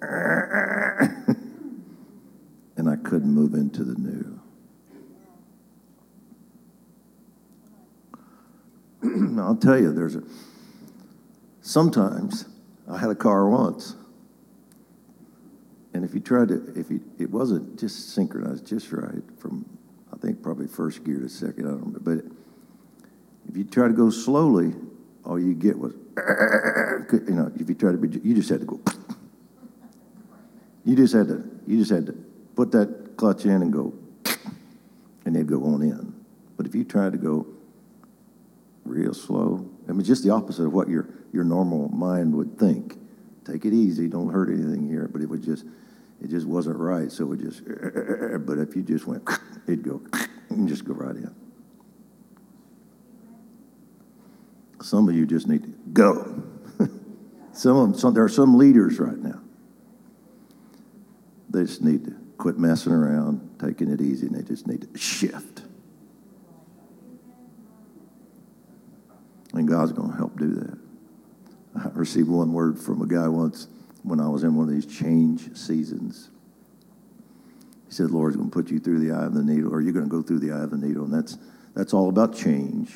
[2.78, 4.40] and I couldn't move into the new.
[9.40, 10.22] I'll tell you, there's a.
[11.60, 12.46] Sometimes
[12.88, 13.96] I had a car once,
[15.94, 19.64] and if you tried to, if you, it wasn't just synchronized just right from,
[20.12, 21.66] I think probably first gear to second.
[21.66, 22.24] I don't know, but
[23.48, 24.74] if you try to go slowly,
[25.24, 25.92] all you get was,
[27.12, 28.80] you know, if you try to be, you just had to go.
[30.84, 32.12] You just had to you just had to
[32.56, 33.92] put that clutch in and go,
[35.26, 36.14] and they'd go on in.
[36.56, 37.46] But if you tried to go
[38.88, 39.68] real slow.
[39.88, 42.98] I mean, just the opposite of what your, your normal mind would think.
[43.50, 45.08] Take it easy, don't hurt anything here.
[45.10, 45.64] But it would just,
[46.22, 47.10] it just wasn't right.
[47.10, 47.64] So it just,
[48.46, 49.28] but if you just went,
[49.66, 50.02] it'd go,
[50.50, 51.34] and just go right in.
[54.82, 56.42] Some of you just need to go.
[57.52, 59.40] some of them, some, there are some leaders right now.
[61.50, 64.98] They just need to quit messing around, taking it easy, and they just need to
[64.98, 65.62] shift.
[69.54, 70.87] And God's going to help do that.
[71.78, 73.68] I received one word from a guy once
[74.02, 76.30] when I was in one of these change seasons.
[77.86, 79.92] He said, Lord's going to put you through the eye of the needle, or you're
[79.92, 81.04] going to go through the eye of the needle.
[81.04, 81.38] And that's,
[81.74, 82.92] that's all about change,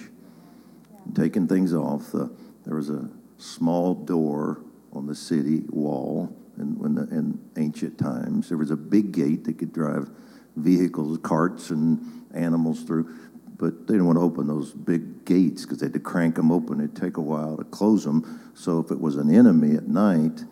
[1.14, 2.14] taking things off.
[2.14, 2.28] Uh,
[2.64, 3.08] there was a
[3.38, 4.60] small door
[4.92, 8.48] on the city wall in, in, the, in ancient times.
[8.48, 10.10] There was a big gate that could drive
[10.56, 13.14] vehicles, carts, and animals through
[13.62, 16.50] but they didn't want to open those big gates because they had to crank them
[16.50, 16.80] open.
[16.80, 18.50] It'd take a while to close them.
[18.54, 20.42] So if it was an enemy at night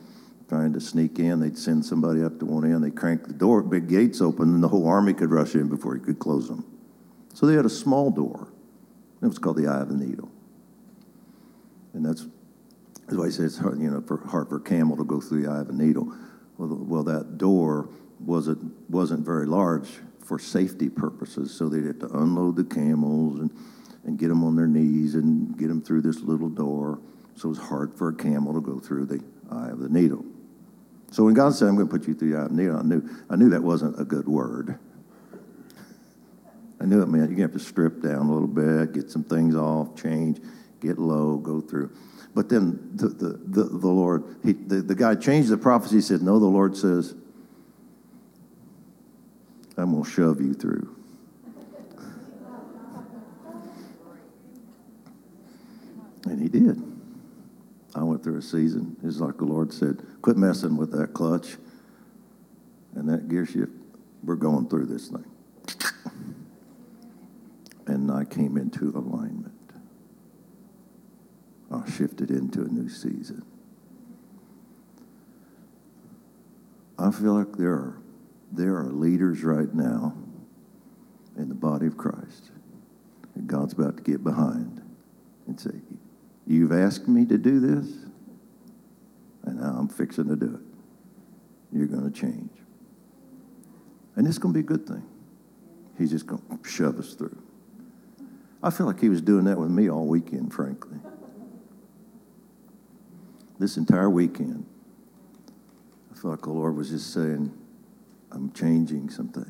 [0.49, 2.85] trying to sneak in, they'd send somebody up to one end.
[2.85, 5.97] They'd crank the door, big gates open, and the whole army could rush in before
[5.97, 6.65] he could close them.
[7.35, 8.47] So they had a small door.
[9.21, 10.31] It was called the Eye of the Needle.
[11.95, 12.29] And that's,
[13.07, 15.21] that's why he says it's hard, you know, for, hard for a camel to go
[15.21, 16.15] through the eye of a needle.
[16.59, 17.89] Well, well that door
[18.21, 19.89] wasn't, wasn't very large
[20.31, 21.53] for safety purposes.
[21.53, 23.51] So they'd have to unload the camels and,
[24.05, 27.01] and get them on their knees and get them through this little door.
[27.35, 29.20] So it was hard for a camel to go through the
[29.51, 30.24] eye of the needle.
[31.11, 32.78] So when God said, I'm going to put you through the eye of the needle,
[32.78, 34.78] I knew, I knew that wasn't a good word.
[36.81, 39.11] I knew it meant you're going to have to strip down a little bit, get
[39.11, 40.39] some things off, change,
[40.81, 41.91] get low, go through.
[42.37, 45.97] But then the, the, the, the Lord, he, the, the guy changed the prophecy.
[45.97, 47.16] He said, No, the Lord says,
[49.81, 50.97] I'm going to shove you through.
[56.24, 56.81] And he did.
[57.95, 58.97] I went through a season.
[59.03, 61.57] It's like the Lord said, quit messing with that clutch
[62.95, 63.72] and that gear shift.
[64.22, 65.24] We're going through this thing.
[67.87, 69.55] And I came into alignment.
[71.72, 73.45] I shifted into a new season.
[76.99, 78.00] I feel like there are
[78.53, 80.15] there are leaders right now
[81.37, 82.51] in the body of Christ
[83.35, 84.83] that God's about to get behind
[85.47, 85.71] and say,
[86.47, 87.87] You've asked me to do this,
[89.45, 91.77] and now I'm fixing to do it.
[91.77, 92.51] You're going to change.
[94.17, 95.07] And it's going to be a good thing.
[95.97, 97.41] He's just going to shove us through.
[98.63, 100.99] I feel like he was doing that with me all weekend, frankly.
[103.59, 104.67] This entire weekend,
[106.11, 107.57] I felt like the Lord was just saying,
[108.33, 109.49] I'm changing some things.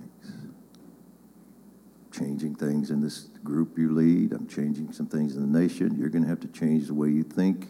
[2.13, 4.33] Changing things in this group you lead.
[4.33, 5.97] I'm changing some things in the nation.
[5.99, 7.69] You're going to have to change the way you think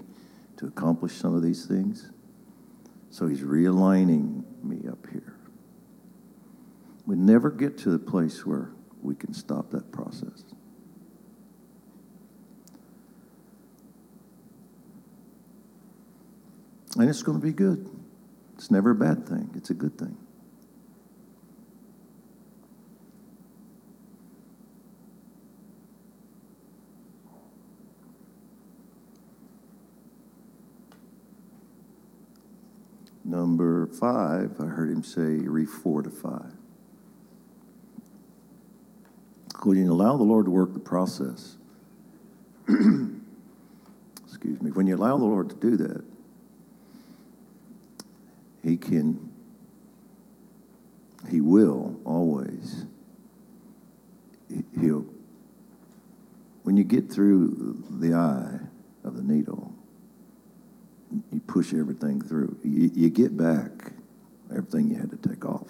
[0.56, 2.10] to accomplish some of these things.
[3.10, 5.36] So he's realigning me up here.
[7.06, 8.70] We never get to the place where
[9.02, 10.44] we can stop that process.
[16.96, 17.88] And it's going to be good.
[18.56, 20.16] It's never a bad thing, it's a good thing.
[33.30, 36.52] Number five, I heard him say, refortify.
[39.62, 41.56] When you allow the Lord to work the process,
[42.68, 46.02] excuse me, when you allow the Lord to do that,
[48.64, 49.30] He can,
[51.30, 52.84] He will always,
[54.80, 55.06] He'll,
[56.64, 58.58] when you get through the eye
[59.04, 59.72] of the needle,
[61.32, 62.56] you push everything through.
[62.62, 63.92] You, you get back
[64.50, 65.68] everything you had to take off.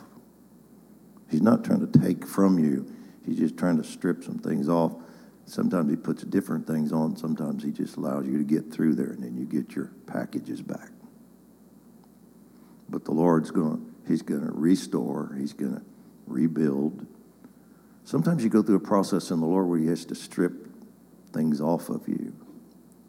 [1.31, 2.93] He's not trying to take from you.
[3.25, 4.93] He's just trying to strip some things off.
[5.47, 7.17] Sometimes he puts different things on.
[7.17, 10.63] Sometimes he just allows you to get through there, and then you get your packages
[10.63, 10.91] back.
[12.89, 13.87] But the Lord's going.
[14.07, 15.37] He's going to restore.
[15.39, 15.83] He's going to
[16.27, 17.07] rebuild.
[18.05, 20.69] Sometimes you go through a process in the Lord where He has to strip
[21.33, 22.35] things off of you.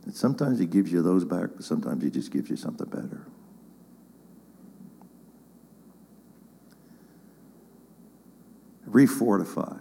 [0.05, 3.25] And sometimes he gives you those back, but sometimes he just gives you something better.
[8.89, 9.79] Refortify.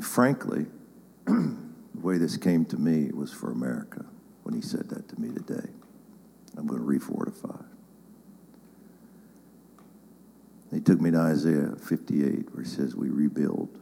[0.00, 0.66] Frankly,
[1.26, 1.56] the
[1.94, 4.04] way this came to me was for America
[4.42, 5.68] when he said that to me today.
[6.56, 7.64] I'm going to refortify.
[10.72, 13.78] He took me to Isaiah 58, where he says, We rebuild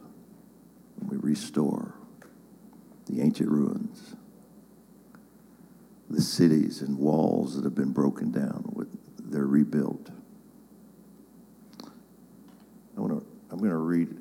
[0.99, 1.95] and we restore
[3.07, 4.15] the ancient ruins
[6.09, 8.87] the cities and walls that have been broken down,
[9.19, 10.09] they're rebuilt.
[11.83, 14.15] I want to, I'm going to read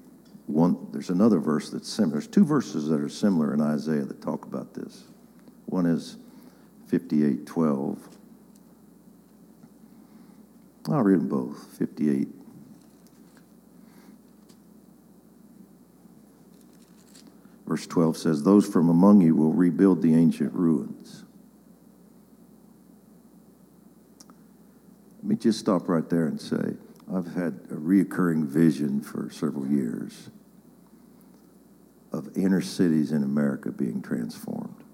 [0.47, 0.89] one.
[0.93, 2.15] There's another verse that's similar.
[2.15, 5.05] There's two verses that are similar in Isaiah that talk about this.
[5.67, 6.17] One is
[6.89, 8.09] 58 12.
[10.91, 11.79] I'll read them both.
[11.79, 12.29] 58.
[17.67, 21.25] Verse 12 says, Those from among you will rebuild the ancient ruins.
[25.25, 26.75] Let me just stop right there and say,
[27.11, 30.29] I've had a reoccurring vision for several years
[32.13, 34.85] of inner cities in America being transformed.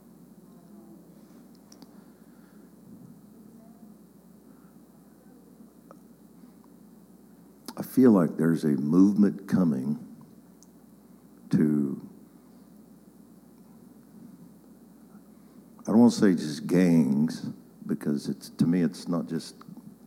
[7.77, 9.99] I feel like there's a movement coming
[11.51, 12.01] to,
[15.81, 17.47] I don't want to say just gangs,
[17.85, 19.57] because it's to me it's not just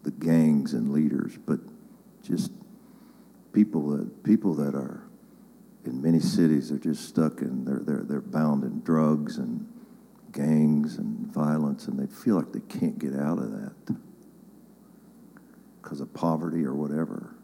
[0.03, 1.59] the gangs and leaders, but
[2.21, 2.51] just
[3.53, 5.03] people that people that are
[5.85, 9.67] in many cities are just stuck in they're they're they're bound in drugs and
[10.31, 13.95] gangs and violence and they feel like they can't get out of that
[15.81, 17.35] because of poverty or whatever.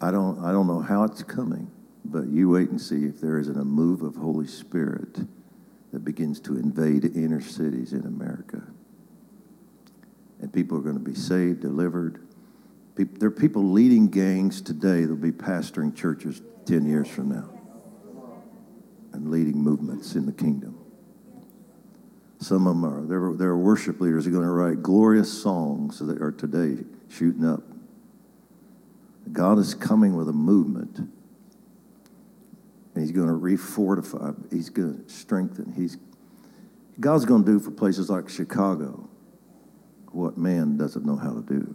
[0.00, 1.70] I don't I don't know how it's coming,
[2.04, 5.18] but you wait and see if there isn't a move of Holy Spirit
[5.92, 8.62] that begins to invade inner cities in America
[10.40, 12.26] and people are going to be saved, delivered.
[12.96, 17.50] There are people leading gangs today that'll be pastoring churches 10 years from now
[19.12, 20.78] and leading movements in the kingdom.
[22.38, 25.30] Some of them are, there there are worship leaders who are going to write glorious
[25.42, 27.62] songs that are today shooting up.
[29.30, 30.96] God is coming with a movement.
[32.94, 35.72] And he's going to refortify, he's going to strengthen.
[35.72, 35.98] He's,
[36.98, 39.09] God's going to do for places like Chicago
[40.12, 41.74] what man doesn't know how to do.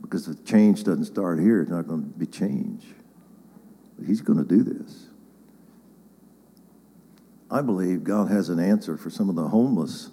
[0.00, 2.84] Because if change doesn't start here, it's not going to be change.
[3.98, 5.06] But he's going to do this.
[7.50, 10.10] I believe God has an answer for some of the homeless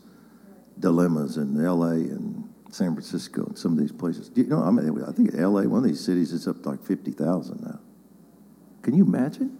[0.80, 4.30] dilemmas in LA and San Francisco and some of these places.
[4.30, 6.70] Do you know, I mean, I think LA, one of these cities, is up to
[6.70, 7.80] like 50,000 now.
[8.82, 9.57] Can you imagine?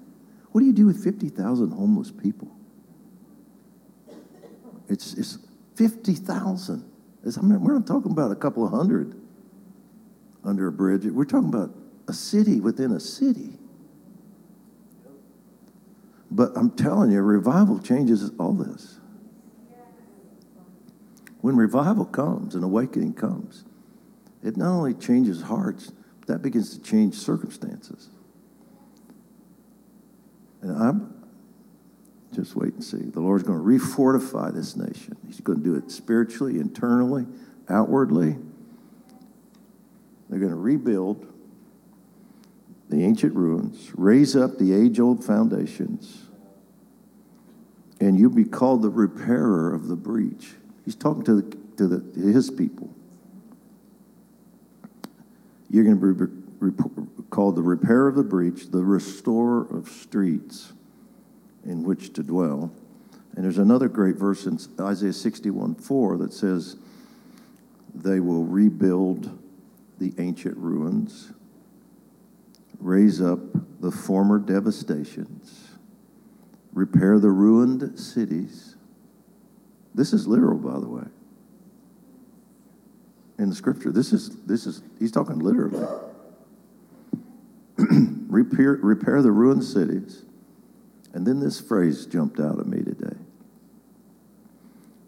[0.52, 2.56] What do you do with 50,000 homeless people?
[4.88, 5.40] It's, it's
[5.76, 6.93] 50,000.
[7.26, 9.16] I mean, we're not talking about a couple of hundred
[10.44, 11.06] under a bridge.
[11.06, 11.74] We're talking about
[12.08, 13.58] a city within a city.
[16.30, 19.00] But I'm telling you, revival changes all this.
[21.42, 23.66] When revival comes and awakening comes,
[24.44, 28.10] it not only changes hearts, but that begins to change circumstances.
[30.62, 31.13] And I'm,
[32.34, 32.98] just wait and see.
[32.98, 35.16] The Lord's going to refortify this nation.
[35.26, 37.26] He's going to do it spiritually, internally,
[37.70, 38.36] outwardly.
[40.30, 41.32] They're going to rebuild
[42.90, 46.24] the ancient ruins, raise up the age old foundations,
[48.00, 50.52] and you'll be called the repairer of the breach.
[50.86, 52.94] He's talking to, the, to, the, to his people.
[55.70, 60.74] You're going to be called the repairer of the breach, the restorer of streets
[61.66, 62.72] in which to dwell.
[63.36, 66.76] And there's another great verse in Isaiah 61 4 that says,
[67.96, 69.40] They will rebuild
[70.00, 71.32] the ancient ruins,
[72.80, 73.40] raise up
[73.80, 75.70] the former devastations,
[76.74, 78.76] repair the ruined cities.
[79.96, 81.06] This is literal, by the way.
[83.40, 85.88] In the scripture, this is, this is he's talking literally.
[88.28, 90.24] repair, repair the ruined cities
[91.14, 93.16] and then this phrase jumped out at me today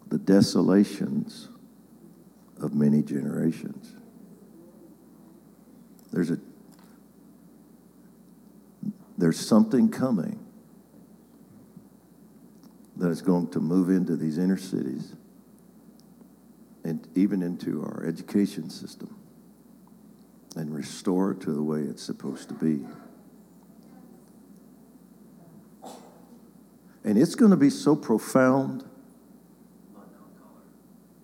[0.08, 1.48] the desolations
[2.60, 3.92] of many generations.
[6.12, 6.38] There's a
[9.18, 10.38] there's something coming
[12.96, 15.14] that is going to move into these inner cities
[16.84, 19.16] and even into our education system
[20.54, 22.86] and restore it to the way it's supposed to be.
[27.06, 28.84] And it's going to be so profound.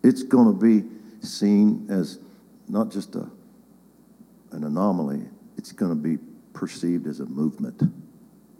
[0.04, 0.88] It's going to be
[1.26, 2.20] seen as
[2.68, 3.28] not just a,
[4.52, 5.28] an anomaly,
[5.58, 6.22] it's going to be
[6.52, 7.82] perceived as a movement.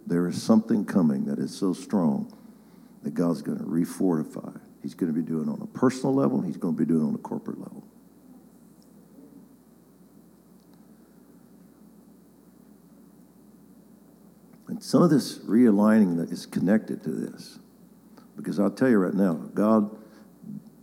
[0.05, 2.31] There is something coming that is so strong
[3.03, 4.59] that God's going to refortify.
[4.81, 7.15] He's going to be doing on a personal level, he's going to be doing on
[7.15, 7.83] a corporate level.
[14.73, 17.59] And some of this realigning that is connected to this.
[18.35, 19.95] Because I'll tell you right now, God,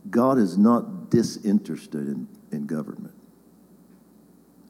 [0.08, 3.16] God is not disinterested in, in government.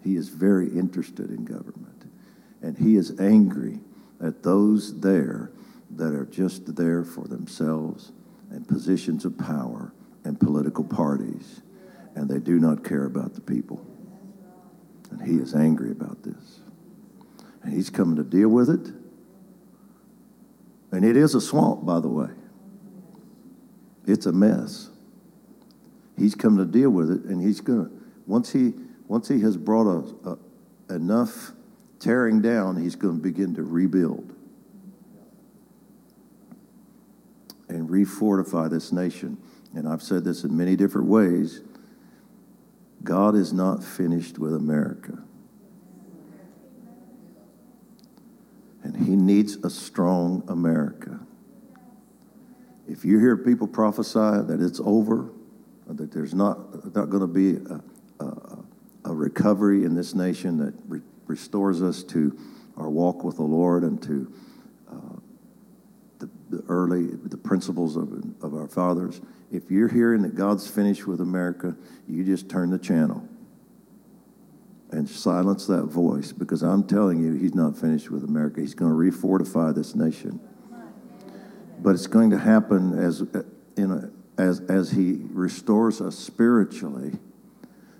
[0.03, 2.11] He is very interested in government.
[2.63, 3.81] And he is angry
[4.25, 5.53] at those there
[5.97, 8.13] that are just there for themselves
[8.51, 9.93] and positions of power
[10.25, 11.61] and political parties,
[12.15, 13.85] and they do not care about the people.
[15.11, 16.61] And he is angry about this.
[17.63, 18.95] And he's coming to deal with it.
[20.93, 22.31] And it is a swamp, by the way.
[24.07, 24.91] It's a mess.
[26.17, 27.93] He's coming to deal with it, and he's going to,
[28.27, 28.75] once he,
[29.07, 31.53] once he has brought a, a, enough
[31.99, 34.35] tearing down, he's going to begin to rebuild
[37.69, 39.39] and refortify this nation.
[39.75, 41.63] And I've said this in many different ways.
[43.05, 45.23] God is not finished with America.
[48.83, 51.21] And he needs a strong America.
[52.89, 55.31] If you hear people prophesy that it's over,
[55.87, 58.59] that there's not, not going to be a, a,
[59.07, 62.37] a, recovery in this nation that re- restores us to
[62.77, 64.33] our walk with the Lord and to
[64.91, 65.17] uh,
[66.19, 68.13] the, the, early the principles of,
[68.43, 69.21] of our fathers.
[69.53, 71.77] If you're hearing that God's finished with America,
[72.09, 73.29] you just turn the channel
[74.93, 78.61] and silence that voice because I'm telling you, He's not finished with America.
[78.61, 80.41] He's going to refortify this nation.
[81.79, 83.43] But it's going to happen as, uh,
[83.77, 84.11] in a,
[84.41, 87.19] as, as He restores us spiritually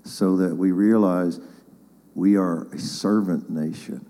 [0.05, 1.41] so that we realize
[2.15, 4.05] we are a servant nation.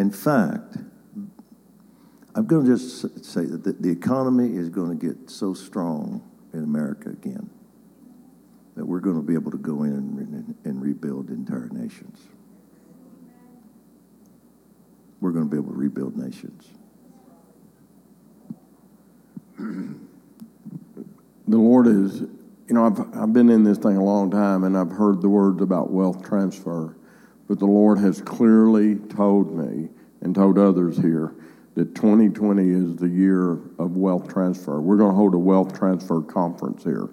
[0.00, 0.78] In fact,
[2.34, 6.22] I'm going to just say that the economy is going to get so strong
[6.54, 7.50] in America again
[8.76, 12.18] that we're going to be able to go in and, rebuild entire nations.
[15.20, 16.66] We're going to be able to rebuild nations.
[19.58, 19.98] The
[21.58, 24.92] Lord is, you know, I've, I've been in this thing a long time and I've
[24.92, 26.96] heard the words about wealth transfer.
[27.50, 29.88] But the Lord has clearly told me
[30.20, 31.34] and told others here
[31.74, 34.80] that 2020 is the year of wealth transfer.
[34.80, 37.08] We're going to hold a wealth transfer conference here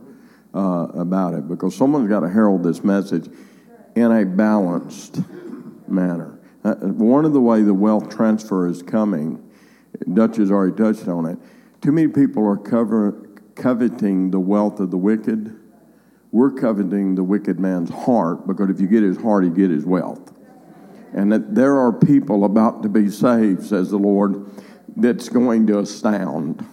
[0.54, 3.28] uh, about it because someone's got to herald this message
[3.96, 5.22] in a balanced
[5.88, 6.38] manner.
[6.64, 9.44] Uh, one of the way the wealth transfer is coming,
[10.14, 11.40] Dutch has already touched on it.
[11.82, 15.58] Too many people are cover, coveting the wealth of the wicked
[16.32, 19.86] we're coveting the wicked man's heart because if you get his heart, you get his
[19.86, 20.27] wealth.
[21.14, 24.46] And that there are people about to be saved, says the Lord,
[24.96, 26.66] that's going to astound.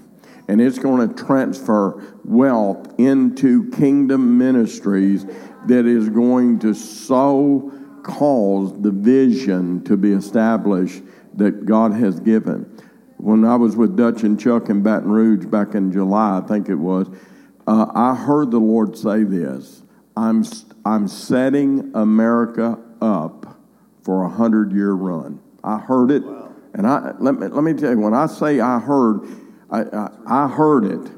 [0.48, 5.24] And it's going to transfer wealth into kingdom ministries
[5.66, 7.72] that is going to so
[8.02, 11.02] cause the vision to be established
[11.34, 12.70] that God has given.
[13.16, 16.68] When I was with Dutch and Chuck in Baton Rouge back in July, I think
[16.68, 17.08] it was,
[17.66, 19.82] uh, I heard the Lord say this
[20.16, 20.44] I'm,
[20.84, 23.53] I'm setting America up
[24.04, 25.40] for a hundred year run.
[25.64, 26.52] I heard it, wow.
[26.74, 29.26] and I let me let me tell you when I say I heard,
[29.70, 31.10] I, I, I heard it,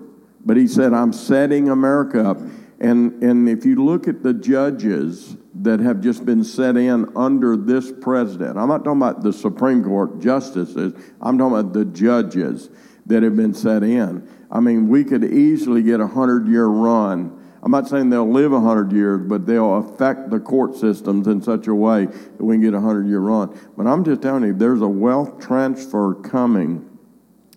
[0.45, 2.39] but He said I'm setting America up,
[2.81, 7.57] and and if you look at the judges that have just been set in under
[7.57, 10.95] this president, I'm not talking about the Supreme Court justices.
[11.21, 12.71] I'm talking about the judges
[13.07, 14.29] that have been set in.
[14.51, 17.36] I mean, we could easily get a hundred year run.
[17.67, 21.43] I'm not saying they'll live a hundred years, but they'll affect the court systems in
[21.43, 23.59] such a way that we can get a hundred year run.
[23.77, 26.89] But I'm just telling you, there's a wealth transfer coming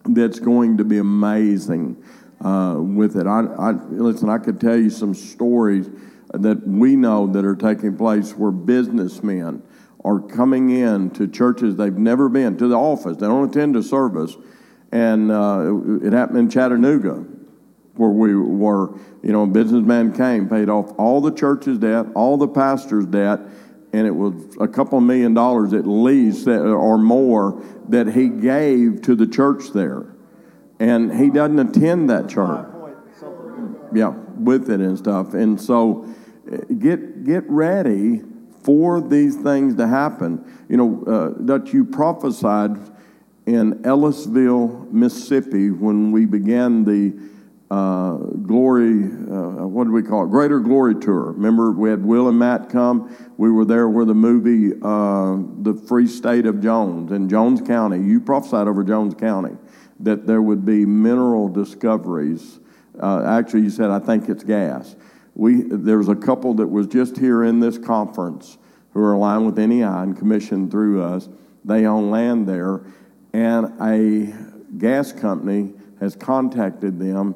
[0.05, 2.03] that's going to be amazing
[2.43, 3.27] uh, with it.
[3.27, 4.31] I, I listen.
[4.31, 5.87] I could tell you some stories
[6.33, 9.61] that we know that are taking place where businessmen
[10.03, 13.17] are coming in to churches they've never been to the office.
[13.17, 14.35] They don't attend a service
[14.91, 17.23] and uh, it happened in Chattanooga,
[17.95, 22.37] where we were, you know, a businessman came, paid off all the church's debt, all
[22.37, 23.39] the pastor's debt,
[23.91, 29.15] and it was a couple million dollars at least or more that he gave to
[29.15, 30.05] the church there.
[30.79, 32.67] And he doesn't attend that church.
[33.93, 35.33] Yeah, with it and stuff.
[35.33, 36.07] And so
[36.51, 38.21] uh, get get ready
[38.63, 40.45] for these things to happen.
[40.69, 42.77] You know, uh, that you prophesied
[43.45, 47.17] in Ellisville, Mississippi, when we began the
[47.71, 50.29] uh, glory, uh, what do we call it?
[50.29, 51.33] Greater Glory Tour.
[51.33, 53.15] Remember, we had Will and Matt come.
[53.37, 57.99] We were there where the movie, uh, The Free State of Jones in Jones County.
[57.99, 59.55] You prophesied over Jones County.
[59.99, 62.59] that there would be mineral discoveries.
[62.99, 64.95] Uh, actually, you said, I think it's gas.
[65.35, 68.57] We, there was a couple that was just here in this conference
[68.93, 71.29] who are aligned with NEI and commissioned through us.
[71.63, 72.81] They own land there,
[73.33, 74.33] and a
[74.77, 77.35] gas company has contacted them,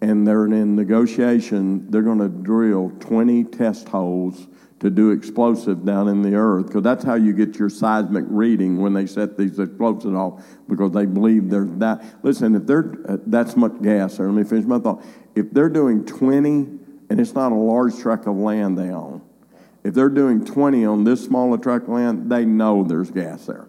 [0.00, 1.90] and they're in negotiation.
[1.90, 4.46] They're going to drill 20 test holes
[4.78, 8.78] to do explosive down in the earth because that's how you get your seismic reading
[8.80, 12.04] when they set these explosives off because they believe there's that.
[12.22, 14.26] Listen, if they're uh, that's much gas there.
[14.26, 15.02] Let me finish my thought.
[15.34, 16.48] If they're doing 20,
[17.08, 19.22] and it's not a large tract of land they own,
[19.82, 23.65] if they're doing 20 on this small tract of land, they know there's gas there.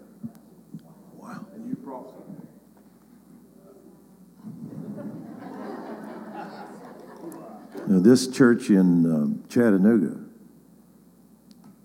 [7.88, 10.20] Now, this church in um, Chattanooga,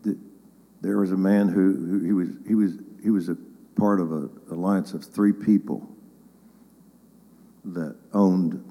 [0.02, 0.16] th-
[0.80, 3.36] there was a man who, who he was he was he was a
[3.76, 5.88] part of an alliance of three people
[7.66, 8.64] that owned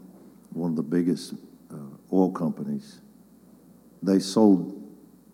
[0.51, 1.33] one of the biggest
[1.71, 1.77] uh,
[2.11, 2.99] oil companies.
[4.03, 4.83] They sold,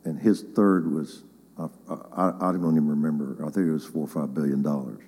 [0.05, 1.23] and his third was
[1.57, 3.43] I, I, I don't even remember.
[3.43, 5.01] I think it was four or five billion dollars.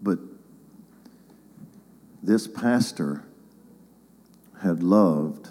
[0.00, 0.20] But
[2.22, 3.25] this pastor
[4.66, 5.48] had loved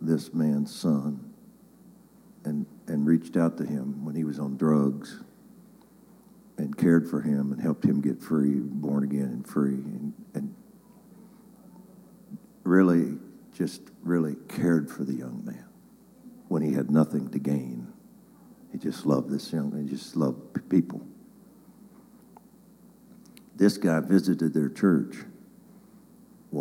[0.00, 1.32] this man's son
[2.44, 5.20] and, and reached out to him when he was on drugs
[6.58, 10.54] and cared for him and helped him get free, born again and free, and, and
[12.64, 13.18] really
[13.54, 15.64] just really cared for the young man
[16.48, 17.92] when he had nothing to gain.
[18.72, 21.00] He just loved this young man, he just loved people.
[23.56, 25.16] This guy visited their church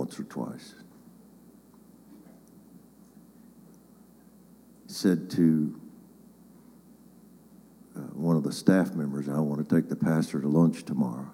[0.07, 0.73] once or twice.
[4.87, 5.81] Said to
[7.93, 11.29] uh, one of the staff members, I want to take the pastor to lunch tomorrow.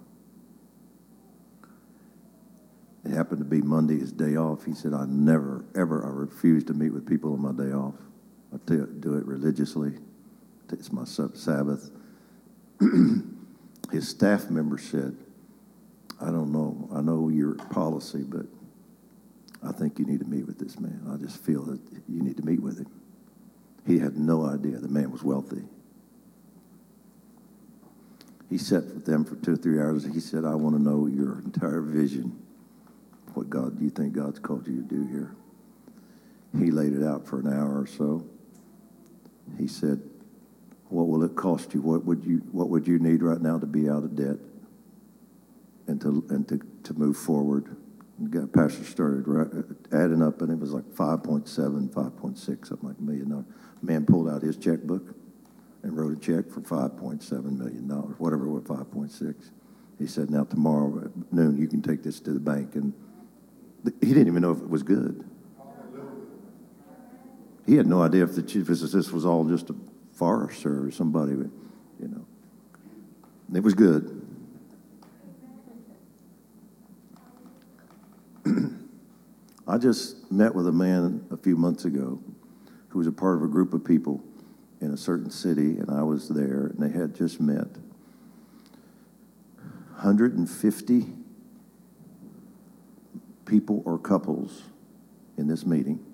[3.05, 4.65] It happened to be Monday, his day off.
[4.65, 7.95] He said, I never, ever, I refuse to meet with people on my day off.
[8.51, 9.93] I do it- do it religiously.
[10.71, 11.91] It's my sab- Sabbath.
[13.91, 15.15] his staff member said,
[16.19, 16.89] I don't know.
[16.91, 18.47] I know your policy, but
[19.65, 21.01] I think you need to meet with this man.
[21.09, 22.91] I just feel that you need to meet with him.
[23.85, 25.63] He had no idea the man was wealthy.
[28.49, 30.05] He sat with them for two or three hours.
[30.05, 32.39] He said, I want to know your entire vision,
[33.33, 35.35] what God do you think God's called you to do here.
[36.57, 38.25] He laid it out for an hour or so.
[39.57, 40.01] He said,
[40.89, 41.81] What will it cost you?
[41.81, 44.37] What would you what would you need right now to be out of debt?
[45.87, 47.75] and to and to, to move forward.
[48.29, 52.97] Got pastor started right, uh, adding up, and it was like 5.7, 5.6, something like
[52.99, 53.45] a million dollars.
[53.81, 55.15] Man pulled out his checkbook
[55.81, 59.51] and wrote a check for 5.7 million dollars, whatever it was, 5.6.
[59.97, 62.93] He said, "Now tomorrow at noon, you can take this to the bank." And
[63.99, 65.23] he didn't even know if it was good.
[67.65, 69.75] He had no idea if the chief physicist was all just a
[70.13, 71.49] farce or somebody, you
[71.99, 72.25] know.
[73.53, 74.12] It was good.
[79.73, 82.21] I just met with a man a few months ago
[82.89, 84.23] who was a part of a group of people
[84.81, 87.65] in a certain city, and I was there, and they had just met.
[89.95, 91.05] 150
[93.47, 94.61] people or couples
[95.39, 96.05] in this meeting.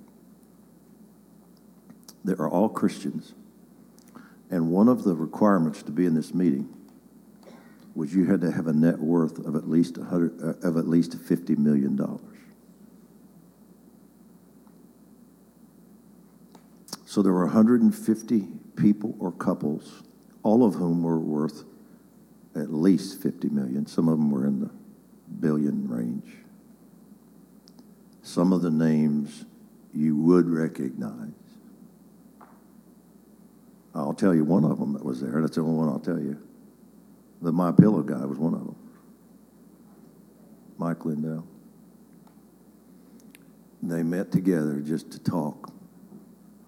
[2.24, 3.34] They are all Christians.
[4.50, 6.74] And one of the requirements to be in this meeting
[7.94, 10.88] was you had to have a net worth of at least 100, uh, of at
[10.88, 12.22] least 50 million dollars.
[17.10, 20.04] So there were 150 people or couples,
[20.44, 21.64] all of whom were worth
[22.54, 23.88] at least 50 million.
[23.88, 24.70] Some of them were in the
[25.40, 26.32] billion range.
[28.22, 29.46] Some of the names
[29.92, 31.34] you would recognize.
[33.96, 35.38] I'll tell you one of them that was there.
[35.38, 36.38] And that's the only one I'll tell you.
[37.42, 38.76] The My Pillow guy was one of them.
[40.78, 41.48] Mike Lindell.
[43.82, 45.74] They met together just to talk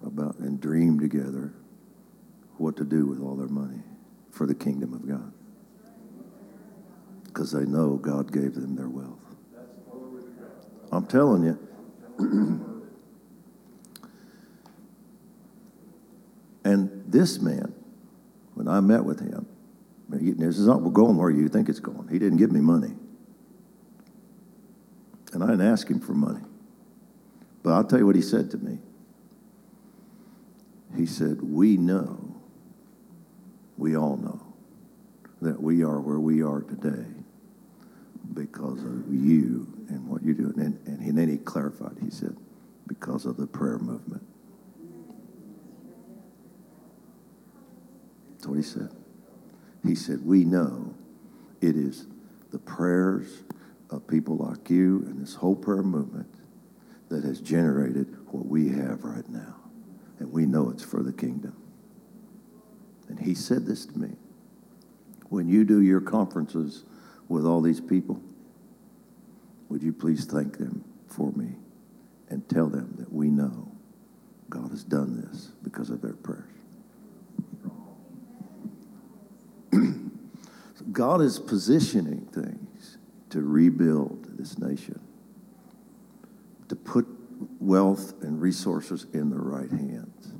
[0.04, 1.52] about and dream together
[2.58, 3.82] what to do with all their money
[4.30, 5.32] for the kingdom of God.
[7.24, 9.18] Because they know God gave them their wealth.
[10.90, 11.58] I'm telling you.
[16.64, 17.74] and this man,
[18.54, 19.46] when I met with him,
[20.08, 22.08] this is not going where you think it's going.
[22.08, 22.94] He didn't give me money.
[25.32, 26.42] And I didn't ask him for money.
[27.62, 28.78] But I'll tell you what he said to me.
[30.96, 32.36] He said, We know,
[33.76, 34.40] we all know,
[35.40, 37.06] that we are where we are today
[38.34, 40.54] because of you and what you're doing.
[40.58, 42.36] And, and then he clarified, he said,
[42.86, 44.26] because of the prayer movement.
[48.32, 48.90] That's what he said.
[49.84, 50.94] He said, We know
[51.60, 52.06] it is
[52.50, 53.44] the prayers
[53.90, 56.28] of people like you and this whole prayer movement
[57.08, 59.61] that has generated what we have right now.
[60.22, 61.56] And we know it's for the kingdom.
[63.08, 64.10] And he said this to me
[65.30, 66.84] when you do your conferences
[67.26, 68.22] with all these people,
[69.68, 71.56] would you please thank them for me
[72.28, 73.72] and tell them that we know
[74.48, 76.44] God has done this because of their prayers?
[80.92, 82.98] God is positioning things
[83.30, 85.00] to rebuild this nation,
[87.62, 90.32] wealth and resources in the right hands.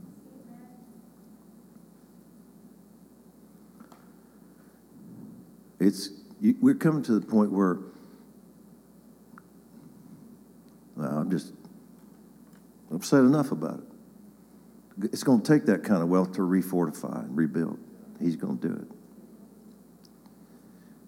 [5.78, 6.10] It's,
[6.60, 7.78] we're coming to the point where
[10.96, 11.54] well, I'm just,
[13.00, 15.10] said enough about it.
[15.12, 17.78] It's going to take that kind of wealth to refortify and rebuild.
[18.20, 18.88] He's going to do it.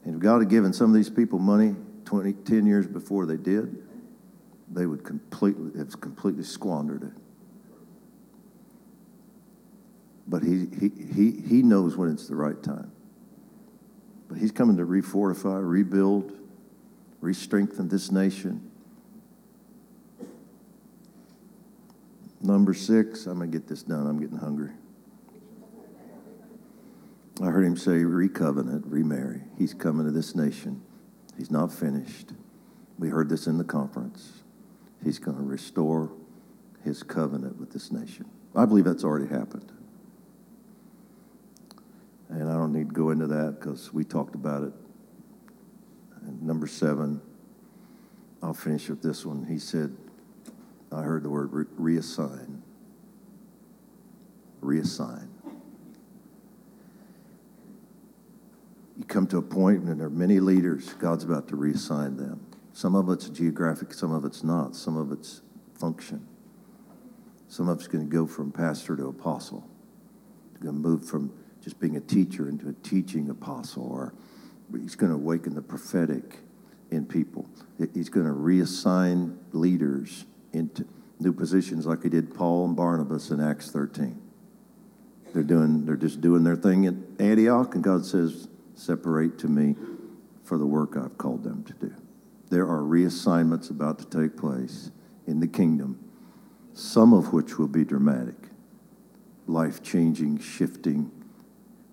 [0.04, 3.36] And if God had given some of these people money 20, 10 years before they
[3.36, 3.83] did,
[4.70, 7.12] they would completely have completely squandered it.
[10.26, 12.90] But he, he, he, he knows when it's the right time.
[14.28, 16.32] But he's coming to refortify, rebuild,
[17.20, 18.70] re-strengthen this nation.
[22.40, 24.06] Number six, I'm going to get this done.
[24.06, 24.72] I'm getting hungry.
[27.42, 29.42] I heard him say, recovenant, remarry.
[29.58, 30.82] He's coming to this nation.
[31.36, 32.32] He's not finished.
[32.98, 34.43] We heard this in the conference.
[35.04, 36.10] He's going to restore
[36.82, 38.26] his covenant with this nation.
[38.54, 39.70] I believe that's already happened.
[42.28, 44.72] And I don't need to go into that because we talked about it.
[46.22, 47.20] And number seven,
[48.42, 49.44] I'll finish with this one.
[49.44, 49.94] He said,
[50.90, 52.60] I heard the word re- reassign.
[54.62, 55.28] Reassign.
[58.96, 62.40] You come to a point, and there are many leaders, God's about to reassign them.
[62.74, 65.42] Some of it's geographic, some of it's not, some of it's
[65.78, 66.26] function.
[67.46, 69.64] Some of it's going to go from pastor to apostle.
[70.60, 74.12] Going to move from just being a teacher into a teaching apostle, or
[74.72, 76.40] he's going to awaken the prophetic
[76.90, 77.48] in people.
[77.94, 80.84] He's going to reassign leaders into
[81.20, 84.20] new positions like he did Paul and Barnabas in Acts 13.
[85.32, 89.76] They're doing, they're just doing their thing at Antioch, and God says, separate to me
[90.42, 91.94] for the work I've called them to do.
[92.54, 94.92] There are reassignments about to take place
[95.26, 95.98] in the kingdom,
[96.72, 98.36] some of which will be dramatic,
[99.48, 101.10] life changing, shifting,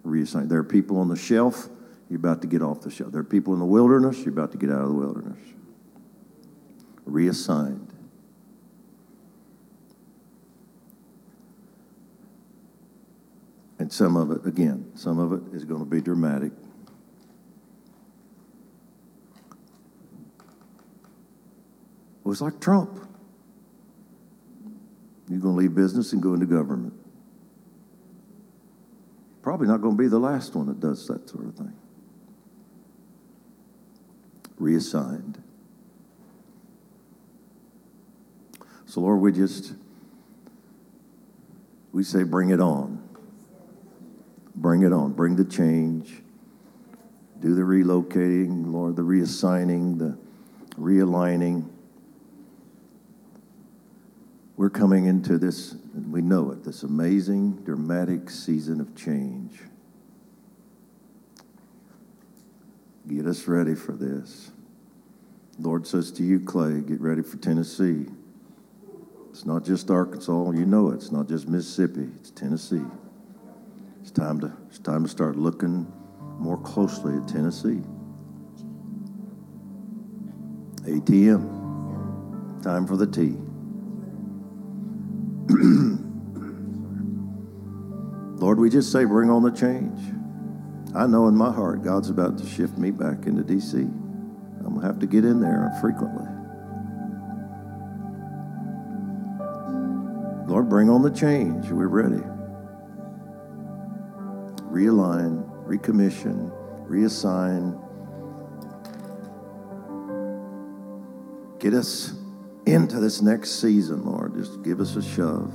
[0.03, 0.51] reassigned.
[0.51, 1.67] There are people on the shelf,
[2.11, 3.11] you're about to get off the shelf.
[3.11, 5.39] There are people in the wilderness, you're about to get out of the wilderness.
[7.05, 7.91] Reassigned.
[13.79, 16.51] And some of it, again, some of it is going to be dramatic.
[22.31, 22.97] Was like Trump.
[25.27, 26.93] You're going to leave business and go into government.
[29.41, 31.73] Probably not going to be the last one that does that sort of thing.
[34.57, 35.43] Reassigned.
[38.85, 39.73] So, Lord, we just,
[41.91, 43.03] we say, bring it on.
[44.55, 45.11] Bring it on.
[45.11, 46.21] Bring the change.
[47.41, 50.17] Do the relocating, Lord, the reassigning, the
[50.79, 51.70] realigning.
[54.61, 59.59] We're coming into this, and we know it, this amazing, dramatic season of change.
[63.07, 64.51] Get us ready for this.
[65.57, 68.05] Lord says to you, Clay, get ready for Tennessee.
[69.31, 70.97] It's not just Arkansas, you know it.
[70.97, 72.85] It's not just Mississippi, it's Tennessee.
[74.03, 75.91] It's time to, it's time to start looking
[76.37, 77.81] more closely at Tennessee.
[80.83, 83.37] ATM, time for the T.
[88.41, 89.99] Lord, we just say, bring on the change.
[90.95, 93.77] I know in my heart God's about to shift me back into D.C.
[93.77, 96.25] I'm going to have to get in there frequently.
[100.47, 101.69] Lord, bring on the change.
[101.69, 102.23] We're ready.
[104.71, 106.51] Realign, recommission,
[106.89, 107.79] reassign.
[111.59, 112.13] Get us
[112.65, 114.35] into this next season, Lord.
[114.35, 115.51] Just give us a shove.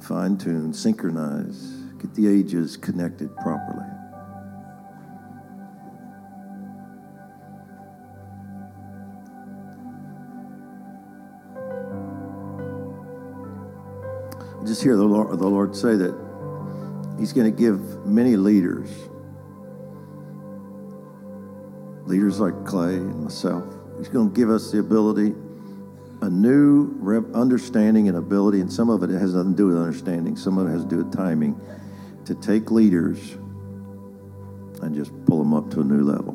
[0.00, 1.56] Fine tune, synchronize,
[1.98, 3.86] get the ages connected properly.
[14.66, 16.14] Just hear the Lord, the Lord say that
[17.18, 18.90] He's going to give many leaders,
[22.06, 23.64] leaders like Clay and myself,
[23.98, 25.34] He's going to give us the ability,
[26.20, 26.92] a new
[27.34, 30.66] understanding and ability, and some of it has nothing to do with understanding, some of
[30.68, 31.60] it has to do with timing,
[32.24, 33.36] to take leaders
[34.82, 36.34] and just pull them up to a new level.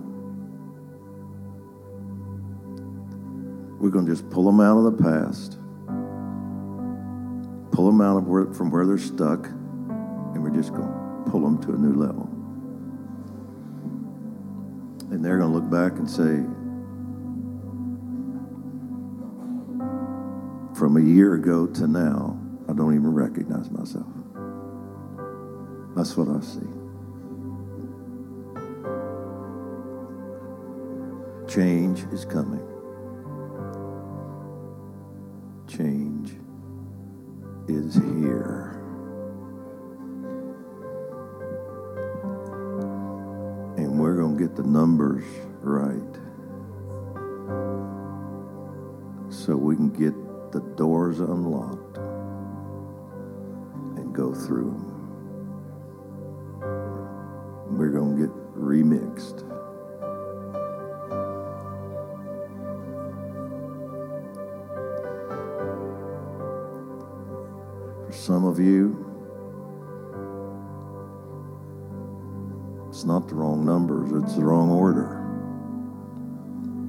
[3.80, 5.58] We're going to just pull them out of the past,
[7.72, 11.42] pull them out of where, from where they're stuck, and we're just going to pull
[11.42, 12.30] them to a new level.
[15.12, 16.44] And they're going to look back and say,
[20.80, 24.08] from a year ago to now, I don't even recognize myself.
[25.94, 26.62] That's what I see.
[31.54, 32.66] Change is coming.
[35.68, 36.32] Change
[37.68, 38.80] is here.
[43.76, 45.26] And we're going to get the numbers
[45.60, 46.00] right
[49.30, 50.14] so we can get
[50.52, 51.98] the doors unlocked
[53.98, 54.74] and go through.
[57.70, 59.48] We're going to get remixed.
[68.08, 69.06] For some of you,
[72.90, 75.18] it's not the wrong numbers, it's the wrong order.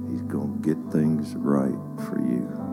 [0.09, 2.70] He's going to get things right for you.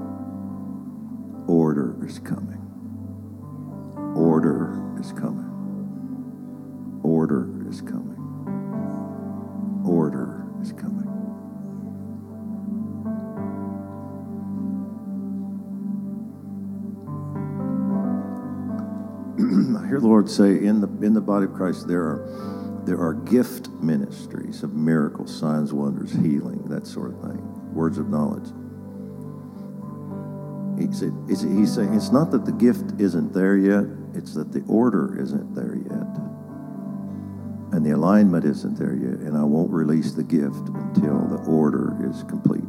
[2.09, 2.57] Is coming.
[4.17, 5.45] Order is coming.
[7.03, 8.17] Order is coming.
[9.87, 11.05] Order is coming.
[19.77, 22.99] I hear the Lord say in the in the body of Christ there are there
[22.99, 28.49] are gift ministries of miracles, signs, wonders, healing, that sort of thing, words of knowledge.
[30.89, 33.85] He said, he's saying it's not that the gift isn't there yet,
[34.15, 36.07] it's that the order isn't there yet.
[37.73, 41.95] And the alignment isn't there yet, and I won't release the gift until the order
[42.09, 42.65] is complete.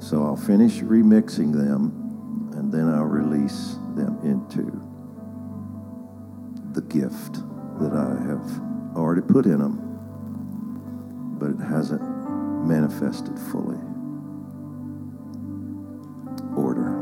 [0.00, 4.64] So I'll finish remixing them, and then I'll release them into
[6.72, 7.34] the gift
[7.80, 9.78] that I have already put in them,
[11.38, 12.09] but it hasn't
[12.66, 13.78] manifested fully.
[16.56, 16.96] Order.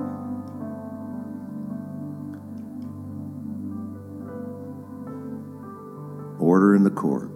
[6.38, 7.30] Order in the court.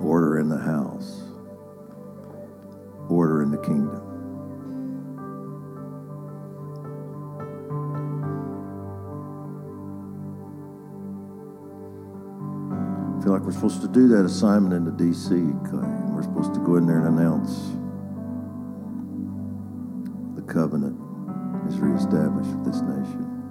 [0.00, 1.22] Order in the house.
[3.08, 3.93] Order in the kingdom.
[13.44, 15.30] We're supposed to do that assignment into DC,
[16.14, 17.52] We're supposed to go in there and announce
[20.34, 20.96] the covenant
[21.68, 23.43] is reestablished with this nation.